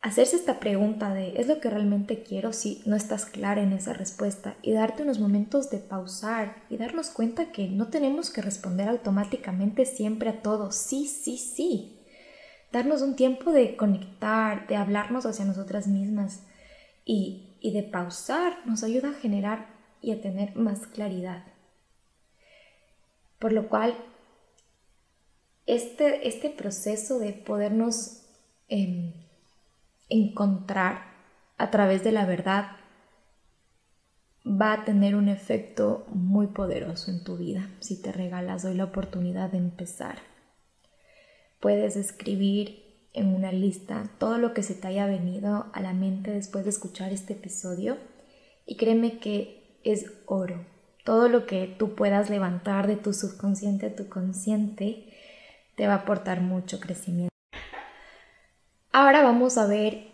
hacerse 0.01 0.35
esta 0.35 0.59
pregunta 0.59 1.15
de 1.15 1.41
¿es 1.41 1.47
lo 1.47 1.61
que 1.61 1.71
realmente 1.71 2.25
quiero? 2.25 2.53
si 2.53 2.83
no 2.85 2.97
estás 2.97 3.27
clara 3.27 3.63
en 3.63 3.73
esa 3.73 3.93
respuesta 3.93 4.57
y 4.61 4.73
darte 4.73 5.05
unos 5.05 5.21
momentos 5.21 5.71
de 5.71 5.79
pausar 5.79 6.65
y 6.69 6.79
darnos 6.79 7.11
cuenta 7.11 7.53
que 7.53 7.69
no 7.69 7.91
tenemos 7.91 8.31
que 8.31 8.43
responder 8.43 8.89
automáticamente 8.89 9.87
siempre 9.87 10.31
a 10.31 10.43
todo, 10.43 10.73
sí, 10.73 11.07
sí, 11.07 11.39
sí. 11.39 12.01
Darnos 12.73 13.03
un 13.03 13.15
tiempo 13.15 13.53
de 13.53 13.77
conectar, 13.77 14.67
de 14.67 14.75
hablarnos 14.75 15.27
hacia 15.27 15.45
nosotras 15.45 15.87
mismas 15.87 16.41
y, 17.05 17.49
de 17.63 17.83
pausar 17.83 18.67
nos 18.67 18.83
ayuda 18.83 19.11
a 19.11 19.21
generar 19.21 19.69
y 20.01 20.13
a 20.13 20.21
tener 20.21 20.57
más 20.57 20.87
claridad. 20.87 21.45
Por 23.39 23.53
lo 23.53 23.69
cual, 23.69 23.97
este, 25.67 26.29
este 26.29 26.51
proceso 26.51 27.19
de 27.19 27.33
podernos... 27.33 28.19
Em, 28.69 29.13
encontrar 30.13 31.05
a 31.57 31.71
través 31.71 32.05
de 32.05 32.13
la 32.13 32.27
verdad 32.27 32.73
va 34.45 34.75
a 34.75 34.85
tener 34.85 35.15
un 35.15 35.29
efecto 35.29 36.05
muy 36.09 36.49
poderoso 36.49 37.11
en 37.11 37.25
tu 37.25 37.39
vida 37.39 37.71
si 37.81 38.03
te 38.03 38.13
regalas 38.13 38.65
hoy 38.65 38.75
la 38.75 38.85
oportunidad 38.85 39.51
de 39.51 39.59
empezar. 39.59 40.19
Puedes 41.61 41.97
escribir 41.97 42.82
en 43.15 43.35
una 43.35 43.53
lista 43.53 44.11
todo 44.19 44.39
lo 44.39 44.55
que 44.55 44.63
se 44.63 44.75
te 44.75 44.89
haya 44.89 45.07
venido 45.07 45.67
a 45.73 45.81
la 45.81 45.93
mente 45.93 46.31
después 46.31 46.65
de 46.65 46.71
escuchar 46.71 47.13
este 47.13 47.35
episodio 47.35 47.97
y 48.67 48.77
créeme 48.77 49.19
que 49.19 49.79
es 49.85 50.13
oro. 50.27 50.65
Todo 51.05 51.29
lo 51.29 51.47
que 51.47 51.67
tú 51.67 51.95
puedas 51.95 52.31
levantar 52.31 52.87
de 52.87 52.97
tu 52.97 53.13
subconsciente 53.13 53.87
a 53.87 53.97
tu 53.97 54.09
consciente 54.09 55.13
te 55.77 55.87
va 55.87 55.95
a 55.95 55.99
aportar 55.99 56.41
mucho 56.41 56.81
crecimiento. 56.81 57.33
Ahora 58.93 59.23
vamos 59.23 59.59
a 59.59 59.67
ver 59.67 60.13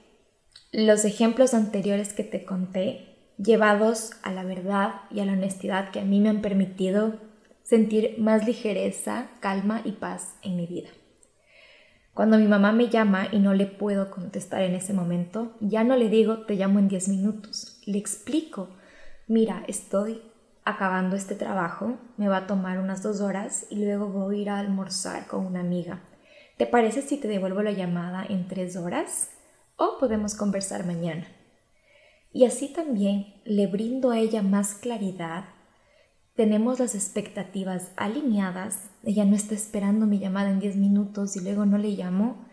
los 0.73 1.05
ejemplos 1.05 1.55
anteriores 1.55 2.13
que 2.13 2.25
te 2.25 2.45
conté 2.45 3.17
llevados 3.39 4.13
a 4.23 4.33
la 4.33 4.45
verdad 4.45 5.03
y 5.11 5.21
a 5.21 5.25
la 5.25 5.33
honestidad 5.33 5.91
que 5.91 6.01
a 6.01 6.05
mí 6.05 6.21
me 6.21 6.29
han 6.29 6.43
permitido 6.43 7.17
sentir 7.63 8.17
más 8.19 8.47
ligereza, 8.47 9.29
calma 9.41 9.83
y 9.85 9.93
paz 9.93 10.37
en 10.43 10.57
mi 10.57 10.67
vida. 10.67 10.89
Cuando 12.19 12.37
mi 12.37 12.49
mamá 12.49 12.73
me 12.73 12.89
llama 12.89 13.29
y 13.31 13.39
no 13.39 13.55
le 13.55 13.67
puedo 13.67 14.11
contestar 14.11 14.63
en 14.63 14.75
ese 14.75 14.93
momento, 14.93 15.55
ya 15.61 15.85
no 15.85 15.95
le 15.95 16.09
digo 16.09 16.39
te 16.39 16.57
llamo 16.57 16.81
en 16.81 16.89
10 16.89 17.11
minutos, 17.11 17.81
le 17.87 17.97
explico, 17.97 18.71
mira, 19.29 19.63
estoy 19.69 20.21
acabando 20.65 21.15
este 21.15 21.37
trabajo, 21.37 21.97
me 22.17 22.27
va 22.27 22.39
a 22.39 22.47
tomar 22.49 22.81
unas 22.81 23.05
dos 23.05 23.21
horas 23.21 23.67
y 23.71 23.77
luego 23.77 24.09
voy 24.09 24.39
a 24.39 24.43
ir 24.43 24.51
a 24.51 24.59
almorzar 24.59 25.29
con 25.29 25.47
una 25.47 25.61
amiga. 25.61 26.01
¿Te 26.57 26.67
parece 26.67 27.03
si 27.03 27.19
te 27.19 27.29
devuelvo 27.29 27.63
la 27.63 27.71
llamada 27.71 28.27
en 28.29 28.49
tres 28.49 28.75
horas? 28.75 29.31
O 29.77 29.99
podemos 30.01 30.35
conversar 30.35 30.85
mañana. 30.85 31.25
Y 32.33 32.47
así 32.47 32.73
también 32.73 33.41
le 33.45 33.69
brindo 33.69 34.11
a 34.11 34.19
ella 34.19 34.43
más 34.43 34.75
claridad. 34.75 35.45
Tenemos 36.39 36.79
las 36.79 36.95
expectativas 36.95 37.91
alineadas. 37.97 38.93
Ella 39.03 39.25
no 39.25 39.35
está 39.35 39.57
esperando 39.57 40.07
mi 40.07 40.21
llamada 40.21 40.51
en 40.51 40.61
diez 40.61 40.77
minutos 40.77 41.35
y 41.35 41.41
luego 41.41 41.67
no 41.67 41.79
le 41.79 41.89
llamo. 41.89 42.47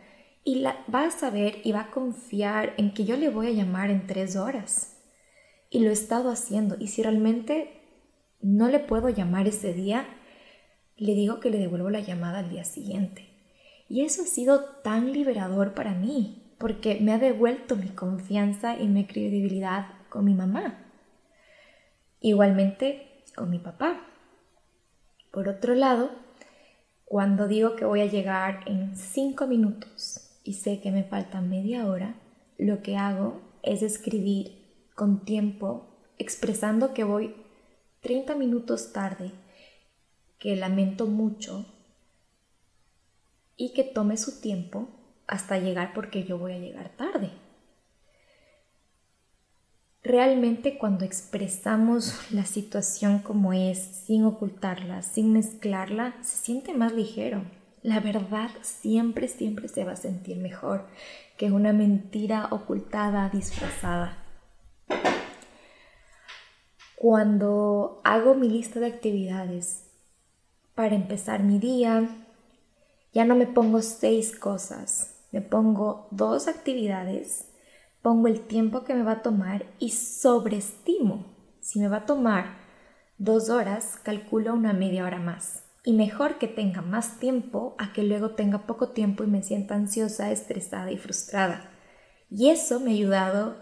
Y 0.44 0.64
va 0.64 1.04
a 1.04 1.12
saber 1.12 1.60
y 1.64 1.72
va 1.72 1.82
a 1.82 1.92
confiar 1.92 2.74
en 2.78 2.96
que 2.96 3.06
yo 3.06 3.16
le 3.16 3.30
voy 3.30 3.46
a 3.46 3.52
llamar 3.52 3.92
en 3.92 4.08
tres 4.08 4.38
horas. 4.38 4.98
Y 5.70 5.82
lo 5.82 5.92
he 5.92 5.94
estado 5.94 6.32
haciendo. 6.32 6.78
Y 6.80 6.88
si 6.88 7.04
realmente 7.04 7.80
no 8.42 8.70
le 8.70 8.80
puedo 8.80 9.10
llamar 9.10 9.48
ese 9.48 9.72
día, 9.76 10.08
le 10.98 11.14
digo 11.14 11.40
que 11.40 11.52
le 11.52 11.60
devuelvo 11.60 11.92
la 11.92 12.00
llamada 12.00 12.40
al 12.40 12.50
día 12.50 12.64
siguiente. 12.64 13.30
Y 13.88 14.02
eso 14.02 14.24
ha 14.24 14.26
sido 14.26 14.66
tan 14.82 15.14
liberador 15.14 15.76
para 15.76 15.94
mí, 15.94 16.56
porque 16.58 16.98
me 17.02 17.14
ha 17.14 17.20
devuelto 17.20 17.76
mi 17.76 17.90
confianza 17.90 18.80
y 18.80 18.88
mi 18.88 19.06
credibilidad 19.06 19.90
con 20.10 20.26
mi 20.26 20.34
mamá. 20.34 20.92
Igualmente 22.20 23.12
con 23.36 23.50
mi 23.50 23.60
papá. 23.60 24.02
Por 25.32 25.50
otro 25.50 25.76
lado, 25.76 26.10
Cuando 27.06 27.48
digo 27.48 27.76
que 27.76 27.86
voy 27.86 28.02
a 28.02 28.08
llegar 28.08 28.62
en 28.66 28.98
5 28.98 29.46
minutos 29.46 30.40
y 30.44 30.54
sé 30.54 30.82
que 30.82 30.92
me 30.92 31.04
falta 31.04 31.40
media 31.40 31.86
hora, 31.86 32.16
lo 32.58 32.82
que 32.82 32.98
hago 32.98 33.42
es 33.62 33.84
escribir 33.84 34.90
con 34.96 35.24
tiempo, 35.24 35.88
expresando 36.18 36.96
que 36.96 37.04
voy 37.04 37.36
30 38.02 38.36
minutos 38.36 38.92
tarde, 38.92 39.32
que 40.40 40.56
lamento 40.56 41.06
mucho 41.06 41.66
y 43.56 43.74
que 43.74 43.84
tome 43.84 44.18
su 44.18 44.42
tiempo 44.42 44.90
hasta 45.28 45.60
llegar 45.60 45.94
porque 45.94 46.24
yo 46.24 46.40
voy 46.40 46.54
a 46.54 46.60
llegar 46.60 46.90
tarde. 46.98 47.32
Realmente 50.06 50.78
cuando 50.78 51.04
expresamos 51.04 52.32
la 52.32 52.46
situación 52.46 53.18
como 53.18 53.54
es, 53.54 53.80
sin 53.80 54.24
ocultarla, 54.24 55.02
sin 55.02 55.34
mezclarla, 55.34 56.14
se 56.22 56.38
siente 56.38 56.76
más 56.76 56.94
ligero. 56.94 57.42
La 57.82 58.00
verdad 58.02 58.52
siempre, 58.62 59.28
siempre 59.28 59.68
se 59.68 59.84
va 59.84 59.94
a 59.94 59.96
sentir 59.96 60.38
mejor 60.38 60.86
que 61.38 61.52
una 61.52 61.74
mentira 61.74 62.50
ocultada, 62.52 63.30
disfrazada. 63.30 64.24
Cuando 66.96 68.00
hago 68.04 68.36
mi 68.36 68.48
lista 68.48 68.80
de 68.80 68.86
actividades 68.86 69.88
para 70.76 70.94
empezar 70.94 71.42
mi 71.42 71.58
día, 71.58 72.08
ya 73.12 73.26
no 73.26 73.36
me 73.36 73.48
pongo 73.48 73.82
seis 73.82 74.38
cosas, 74.38 75.16
me 75.32 75.42
pongo 75.42 76.08
dos 76.12 76.48
actividades 76.48 77.48
pongo 78.06 78.28
el 78.28 78.42
tiempo 78.42 78.84
que 78.84 78.94
me 78.94 79.02
va 79.02 79.14
a 79.14 79.22
tomar 79.24 79.66
y 79.80 79.90
sobreestimo. 79.90 81.26
Si 81.60 81.80
me 81.80 81.88
va 81.88 81.98
a 81.98 82.06
tomar 82.06 82.58
dos 83.18 83.50
horas, 83.50 83.98
calculo 84.04 84.54
una 84.54 84.74
media 84.74 85.06
hora 85.06 85.18
más. 85.18 85.64
Y 85.84 85.94
mejor 85.94 86.38
que 86.38 86.48
tenga 86.48 86.84
más 86.84 87.18
tiempo 87.18 87.76
a 87.80 87.94
que 87.94 88.04
luego 88.04 88.36
tenga 88.36 88.68
poco 88.68 88.90
tiempo 88.90 89.24
y 89.24 89.28
me 89.28 89.42
sienta 89.42 89.74
ansiosa, 89.74 90.30
estresada 90.30 90.92
y 90.92 90.98
frustrada. 90.98 91.72
Y 92.30 92.52
eso 92.52 92.80
me 92.80 92.92
ha 92.92 92.94
ayudado 92.94 93.56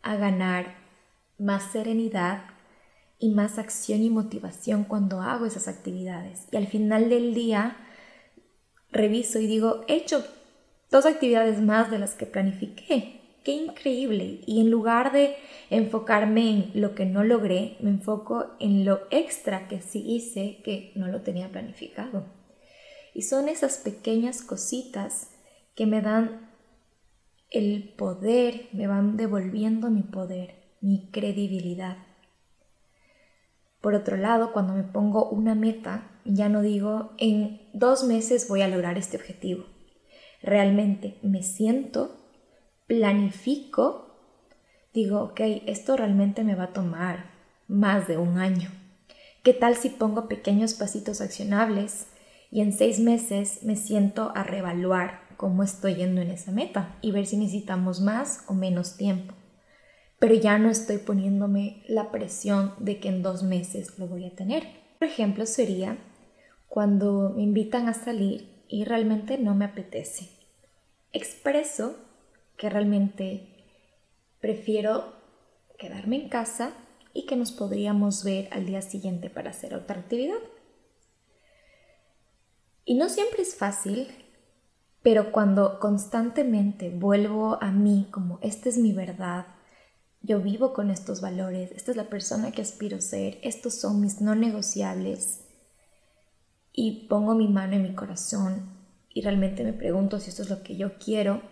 a 0.00 0.16
ganar 0.16 0.74
más 1.36 1.64
serenidad 1.64 2.44
y 3.18 3.34
más 3.34 3.58
acción 3.58 4.02
y 4.02 4.08
motivación 4.08 4.84
cuando 4.84 5.20
hago 5.20 5.44
esas 5.44 5.68
actividades. 5.68 6.48
Y 6.50 6.56
al 6.56 6.66
final 6.66 7.10
del 7.10 7.34
día 7.34 7.76
reviso 8.90 9.38
y 9.38 9.46
digo, 9.46 9.84
he 9.86 9.96
hecho 9.96 10.24
dos 10.90 11.04
actividades 11.04 11.60
más 11.60 11.90
de 11.90 11.98
las 11.98 12.14
que 12.14 12.24
planifiqué 12.24 13.18
qué 13.44 13.52
increíble. 13.52 14.40
Y 14.46 14.60
en 14.60 14.70
lugar 14.70 15.12
de 15.12 15.36
enfocarme 15.70 16.50
en 16.50 16.80
lo 16.80 16.94
que 16.94 17.06
no 17.06 17.24
logré, 17.24 17.76
me 17.80 17.90
enfoco 17.90 18.46
en 18.60 18.84
lo 18.84 19.00
extra 19.10 19.68
que 19.68 19.80
sí 19.80 20.02
hice 20.06 20.60
que 20.64 20.92
no 20.94 21.08
lo 21.08 21.22
tenía 21.22 21.50
planificado. 21.50 22.24
Y 23.14 23.22
son 23.22 23.48
esas 23.48 23.78
pequeñas 23.78 24.42
cositas 24.42 25.30
que 25.74 25.86
me 25.86 26.00
dan 26.00 26.50
el 27.50 27.92
poder, 27.96 28.68
me 28.72 28.86
van 28.86 29.16
devolviendo 29.16 29.90
mi 29.90 30.02
poder, 30.02 30.54
mi 30.80 31.10
credibilidad. 31.10 31.98
Por 33.80 33.94
otro 33.94 34.16
lado, 34.16 34.52
cuando 34.52 34.74
me 34.74 34.84
pongo 34.84 35.28
una 35.28 35.54
meta, 35.54 36.08
ya 36.24 36.48
no 36.48 36.62
digo 36.62 37.12
en 37.18 37.60
dos 37.74 38.04
meses 38.04 38.48
voy 38.48 38.62
a 38.62 38.68
lograr 38.68 38.96
este 38.96 39.16
objetivo. 39.16 39.64
Realmente 40.40 41.18
me 41.22 41.42
siento 41.42 42.21
planifico, 42.86 44.16
digo, 44.92 45.22
ok, 45.22 45.40
esto 45.66 45.96
realmente 45.96 46.44
me 46.44 46.54
va 46.54 46.64
a 46.64 46.72
tomar 46.72 47.30
más 47.68 48.08
de 48.08 48.18
un 48.18 48.38
año. 48.38 48.70
¿Qué 49.42 49.52
tal 49.52 49.76
si 49.76 49.88
pongo 49.88 50.28
pequeños 50.28 50.74
pasitos 50.74 51.20
accionables 51.20 52.06
y 52.50 52.60
en 52.60 52.72
seis 52.72 53.00
meses 53.00 53.64
me 53.64 53.76
siento 53.76 54.32
a 54.36 54.44
reevaluar 54.44 55.22
cómo 55.36 55.62
estoy 55.62 55.96
yendo 55.96 56.20
en 56.20 56.30
esa 56.30 56.52
meta 56.52 56.96
y 57.02 57.10
ver 57.10 57.26
si 57.26 57.36
necesitamos 57.36 58.00
más 58.00 58.44
o 58.46 58.54
menos 58.54 58.96
tiempo? 58.96 59.34
Pero 60.20 60.34
ya 60.34 60.58
no 60.58 60.70
estoy 60.70 60.98
poniéndome 60.98 61.82
la 61.88 62.12
presión 62.12 62.74
de 62.78 63.00
que 63.00 63.08
en 63.08 63.22
dos 63.22 63.42
meses 63.42 63.98
lo 63.98 64.06
voy 64.06 64.26
a 64.26 64.34
tener. 64.36 64.62
Por 65.00 65.08
ejemplo, 65.08 65.46
sería 65.46 65.98
cuando 66.68 67.32
me 67.34 67.42
invitan 67.42 67.88
a 67.88 67.94
salir 67.94 68.64
y 68.68 68.84
realmente 68.84 69.36
no 69.38 69.56
me 69.56 69.64
apetece. 69.64 70.30
Expreso 71.12 71.96
que 72.62 72.70
realmente 72.70 73.48
prefiero 74.38 75.14
quedarme 75.80 76.14
en 76.14 76.28
casa 76.28 76.72
y 77.12 77.26
que 77.26 77.34
nos 77.34 77.50
podríamos 77.50 78.22
ver 78.22 78.48
al 78.52 78.66
día 78.66 78.82
siguiente 78.82 79.30
para 79.30 79.50
hacer 79.50 79.74
otra 79.74 79.98
actividad. 79.98 80.38
Y 82.84 82.94
no 82.94 83.08
siempre 83.08 83.42
es 83.42 83.56
fácil, 83.56 84.06
pero 85.02 85.32
cuando 85.32 85.80
constantemente 85.80 86.90
vuelvo 86.90 87.60
a 87.60 87.72
mí 87.72 88.06
como 88.12 88.38
esta 88.42 88.68
es 88.68 88.78
mi 88.78 88.92
verdad, 88.92 89.46
yo 90.20 90.40
vivo 90.40 90.72
con 90.72 90.92
estos 90.92 91.20
valores, 91.20 91.72
esta 91.72 91.90
es 91.90 91.96
la 91.96 92.08
persona 92.08 92.52
que 92.52 92.62
aspiro 92.62 93.00
ser, 93.00 93.40
estos 93.42 93.74
son 93.74 94.00
mis 94.00 94.20
no 94.20 94.36
negociables, 94.36 95.48
y 96.72 97.08
pongo 97.08 97.34
mi 97.34 97.48
mano 97.48 97.74
en 97.74 97.82
mi 97.82 97.94
corazón 97.96 98.70
y 99.12 99.22
realmente 99.22 99.64
me 99.64 99.72
pregunto 99.72 100.20
si 100.20 100.30
esto 100.30 100.42
es 100.42 100.48
lo 100.48 100.62
que 100.62 100.76
yo 100.76 100.96
quiero, 101.00 101.42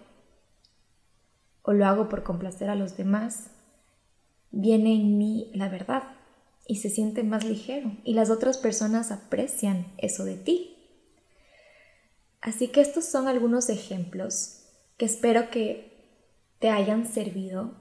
o 1.62 1.73
lo 1.73 1.87
hago 1.87 2.09
por 2.09 2.23
complacer 2.23 2.70
a 2.70 2.75
los 2.75 2.96
demás, 2.96 3.51
viene 4.51 4.94
en 4.94 5.18
mí 5.18 5.51
la 5.55 5.68
verdad 5.68 6.03
y 6.66 6.77
se 6.77 6.90
siente 6.90 7.23
más 7.23 7.44
ligero 7.44 7.92
y 8.05 8.14
las 8.14 8.31
otras 8.31 8.59
personas 8.59 9.11
aprecian 9.11 9.87
eso 9.99 10.25
de 10.25 10.37
ti. 10.37 10.77
Así 12.40 12.68
que 12.68 12.81
estos 12.81 13.05
son 13.05 13.29
algunos 13.29 13.68
ejemplos 13.68 14.62
que 14.96 15.05
espero 15.05 15.51
que 15.51 15.90
te 16.59 16.70
hayan 16.70 17.07
servido 17.07 17.75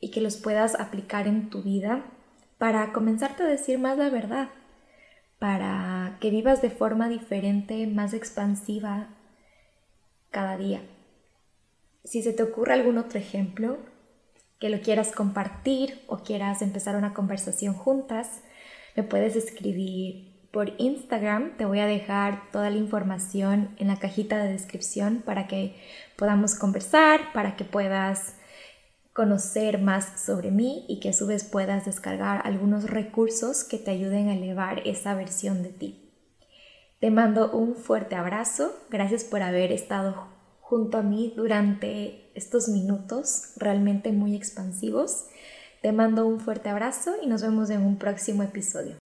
y 0.00 0.10
que 0.10 0.20
los 0.20 0.36
puedas 0.36 0.74
aplicar 0.78 1.26
en 1.26 1.50
tu 1.50 1.62
vida 1.62 2.04
para 2.58 2.92
comenzarte 2.92 3.42
a 3.42 3.46
decir 3.46 3.78
más 3.78 3.96
la 3.96 4.10
verdad, 4.10 4.48
para 5.38 6.18
que 6.20 6.30
vivas 6.30 6.60
de 6.60 6.70
forma 6.70 7.08
diferente, 7.08 7.86
más 7.86 8.12
expansiva 8.12 9.08
cada 10.30 10.56
día. 10.56 10.82
Si 12.04 12.22
se 12.22 12.32
te 12.32 12.42
ocurre 12.42 12.74
algún 12.74 12.98
otro 12.98 13.18
ejemplo 13.18 13.78
que 14.58 14.68
lo 14.68 14.80
quieras 14.80 15.12
compartir 15.12 16.02
o 16.06 16.18
quieras 16.18 16.62
empezar 16.62 16.96
una 16.96 17.14
conversación 17.14 17.74
juntas, 17.74 18.42
me 18.96 19.02
puedes 19.02 19.36
escribir 19.36 20.48
por 20.50 20.72
Instagram. 20.78 21.56
Te 21.56 21.64
voy 21.64 21.80
a 21.80 21.86
dejar 21.86 22.50
toda 22.50 22.70
la 22.70 22.76
información 22.76 23.74
en 23.78 23.88
la 23.88 23.98
cajita 23.98 24.42
de 24.42 24.52
descripción 24.52 25.22
para 25.24 25.46
que 25.46 25.76
podamos 26.16 26.54
conversar, 26.54 27.32
para 27.32 27.56
que 27.56 27.64
puedas 27.64 28.36
conocer 29.12 29.80
más 29.80 30.20
sobre 30.20 30.50
mí 30.50 30.84
y 30.88 31.00
que 31.00 31.10
a 31.10 31.12
su 31.12 31.26
vez 31.26 31.44
puedas 31.44 31.84
descargar 31.84 32.42
algunos 32.44 32.88
recursos 32.88 33.64
que 33.64 33.78
te 33.78 33.90
ayuden 33.90 34.28
a 34.28 34.34
elevar 34.34 34.86
esa 34.86 35.14
versión 35.14 35.62
de 35.62 35.70
ti. 35.70 36.12
Te 37.00 37.10
mando 37.10 37.50
un 37.50 37.76
fuerte 37.76 38.14
abrazo. 38.14 38.74
Gracias 38.90 39.24
por 39.24 39.42
haber 39.42 39.72
estado 39.72 40.39
junto 40.70 40.98
a 40.98 41.02
mí 41.02 41.34
durante 41.36 42.30
estos 42.36 42.68
minutos 42.68 43.54
realmente 43.56 44.12
muy 44.12 44.36
expansivos. 44.36 45.26
Te 45.82 45.90
mando 45.90 46.28
un 46.28 46.38
fuerte 46.38 46.68
abrazo 46.68 47.16
y 47.20 47.26
nos 47.26 47.42
vemos 47.42 47.70
en 47.70 47.82
un 47.82 47.98
próximo 47.98 48.44
episodio. 48.44 48.99